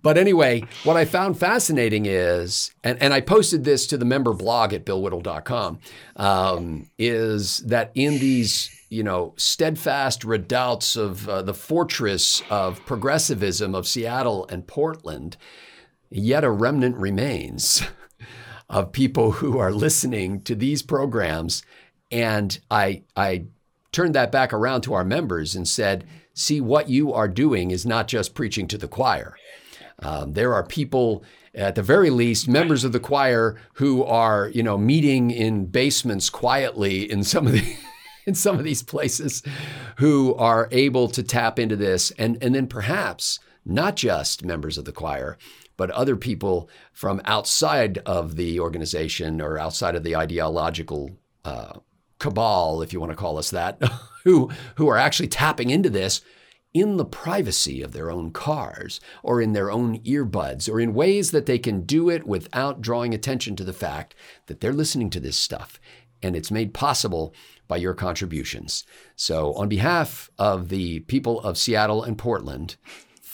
But 0.01 0.17
anyway, 0.17 0.63
what 0.83 0.97
I 0.97 1.05
found 1.05 1.37
fascinating 1.37 2.05
is, 2.05 2.71
and, 2.83 3.01
and 3.01 3.13
I 3.13 3.21
posted 3.21 3.63
this 3.63 3.87
to 3.87 3.97
the 3.97 4.05
member 4.05 4.33
blog 4.33 4.73
at 4.73 4.85
billwhittle.com, 4.85 5.79
um, 6.15 6.89
is 6.97 7.59
that 7.59 7.91
in 7.95 8.19
these, 8.19 8.69
you 8.89 9.03
know, 9.03 9.33
steadfast 9.37 10.23
redoubts 10.23 10.95
of 10.95 11.27
uh, 11.27 11.41
the 11.41 11.53
fortress 11.53 12.41
of 12.49 12.85
progressivism 12.85 13.75
of 13.75 13.87
Seattle 13.87 14.45
and 14.49 14.67
Portland, 14.67 15.37
yet 16.09 16.43
a 16.43 16.51
remnant 16.51 16.97
remains 16.97 17.83
of 18.69 18.91
people 18.91 19.33
who 19.33 19.57
are 19.57 19.71
listening 19.71 20.41
to 20.41 20.55
these 20.55 20.81
programs. 20.81 21.63
And 22.11 22.57
I, 22.69 23.03
I 23.15 23.45
turned 23.91 24.15
that 24.15 24.31
back 24.31 24.53
around 24.53 24.81
to 24.81 24.93
our 24.93 25.05
members 25.05 25.55
and 25.55 25.67
said, 25.67 26.05
see, 26.37 26.61
what 26.61 26.89
you 26.89 27.11
are 27.11 27.27
doing 27.27 27.71
is 27.71 27.85
not 27.85 28.07
just 28.07 28.35
preaching 28.35 28.67
to 28.67 28.77
the 28.77 28.87
choir. 28.87 29.35
Um, 29.99 30.33
there 30.33 30.53
are 30.53 30.63
people, 30.63 31.23
at 31.55 31.75
the 31.75 31.81
very 31.81 32.11
least, 32.11 32.47
members 32.47 32.83
of 32.83 32.91
the 32.91 32.99
choir 32.99 33.59
who 33.73 34.03
are, 34.03 34.49
you 34.49 34.61
know, 34.61 34.77
meeting 34.77 35.31
in 35.31 35.65
basements 35.65 36.29
quietly 36.29 37.09
in 37.11 37.23
some 37.23 37.47
of 37.47 37.53
the 37.53 37.75
in 38.27 38.35
some 38.35 38.57
of 38.57 38.65
these 38.65 38.83
places, 38.83 39.41
who 39.97 40.35
are 40.35 40.67
able 40.71 41.07
to 41.07 41.23
tap 41.23 41.57
into 41.57 41.75
this, 41.75 42.11
and 42.11 42.37
and 42.41 42.53
then 42.53 42.67
perhaps 42.67 43.39
not 43.65 43.95
just 43.95 44.45
members 44.45 44.77
of 44.77 44.85
the 44.85 44.91
choir, 44.91 45.37
but 45.75 45.89
other 45.91 46.15
people 46.15 46.69
from 46.93 47.19
outside 47.25 47.97
of 47.99 48.35
the 48.35 48.59
organization 48.59 49.41
or 49.41 49.57
outside 49.57 49.95
of 49.95 50.03
the 50.03 50.15
ideological 50.15 51.17
uh, 51.43 51.73
cabal, 52.19 52.81
if 52.81 52.93
you 52.93 52.99
want 52.99 53.11
to 53.11 53.15
call 53.15 53.37
us 53.37 53.49
that, 53.51 53.81
who 54.27 54.49
who 54.75 54.87
are 54.87 54.97
actually 54.97 55.27
tapping 55.27 55.69
into 55.69 55.89
this 55.89 56.21
in 56.73 56.97
the 56.97 57.05
privacy 57.05 57.81
of 57.81 57.93
their 57.93 58.11
own 58.11 58.29
cars 58.31 58.99
or 59.23 59.41
in 59.41 59.53
their 59.53 59.71
own 59.71 59.99
earbuds 59.99 60.69
or 60.69 60.79
in 60.79 60.93
ways 60.93 61.31
that 61.31 61.45
they 61.45 61.57
can 61.57 61.81
do 61.81 62.09
it 62.09 62.27
without 62.27 62.81
drawing 62.81 63.13
attention 63.13 63.55
to 63.55 63.63
the 63.63 63.73
fact 63.73 64.13
that 64.47 64.59
they're 64.59 64.73
listening 64.73 65.09
to 65.09 65.19
this 65.19 65.37
stuff 65.37 65.79
and 66.21 66.35
it's 66.35 66.51
made 66.51 66.73
possible 66.73 67.33
by 67.67 67.77
your 67.77 67.93
contributions. 67.93 68.83
So, 69.15 69.53
on 69.53 69.69
behalf 69.69 70.29
of 70.37 70.69
the 70.69 70.99
people 71.01 71.39
of 71.41 71.57
Seattle 71.57 72.03
and 72.03 72.17
Portland, 72.17 72.75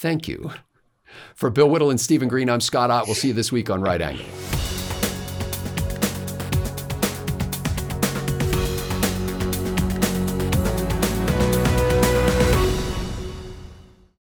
Thank 0.04 0.28
you. 0.28 0.50
For 1.34 1.48
Bill 1.48 1.70
Whittle 1.70 1.88
and 1.88 1.98
Stephen 1.98 2.28
Green, 2.28 2.50
I'm 2.50 2.60
Scott 2.60 2.90
Ott. 2.90 3.06
We'll 3.06 3.14
see 3.14 3.28
you 3.28 3.34
this 3.34 3.50
week 3.50 3.70
on 3.70 3.80
Right 3.80 4.02
Angle. 4.02 4.26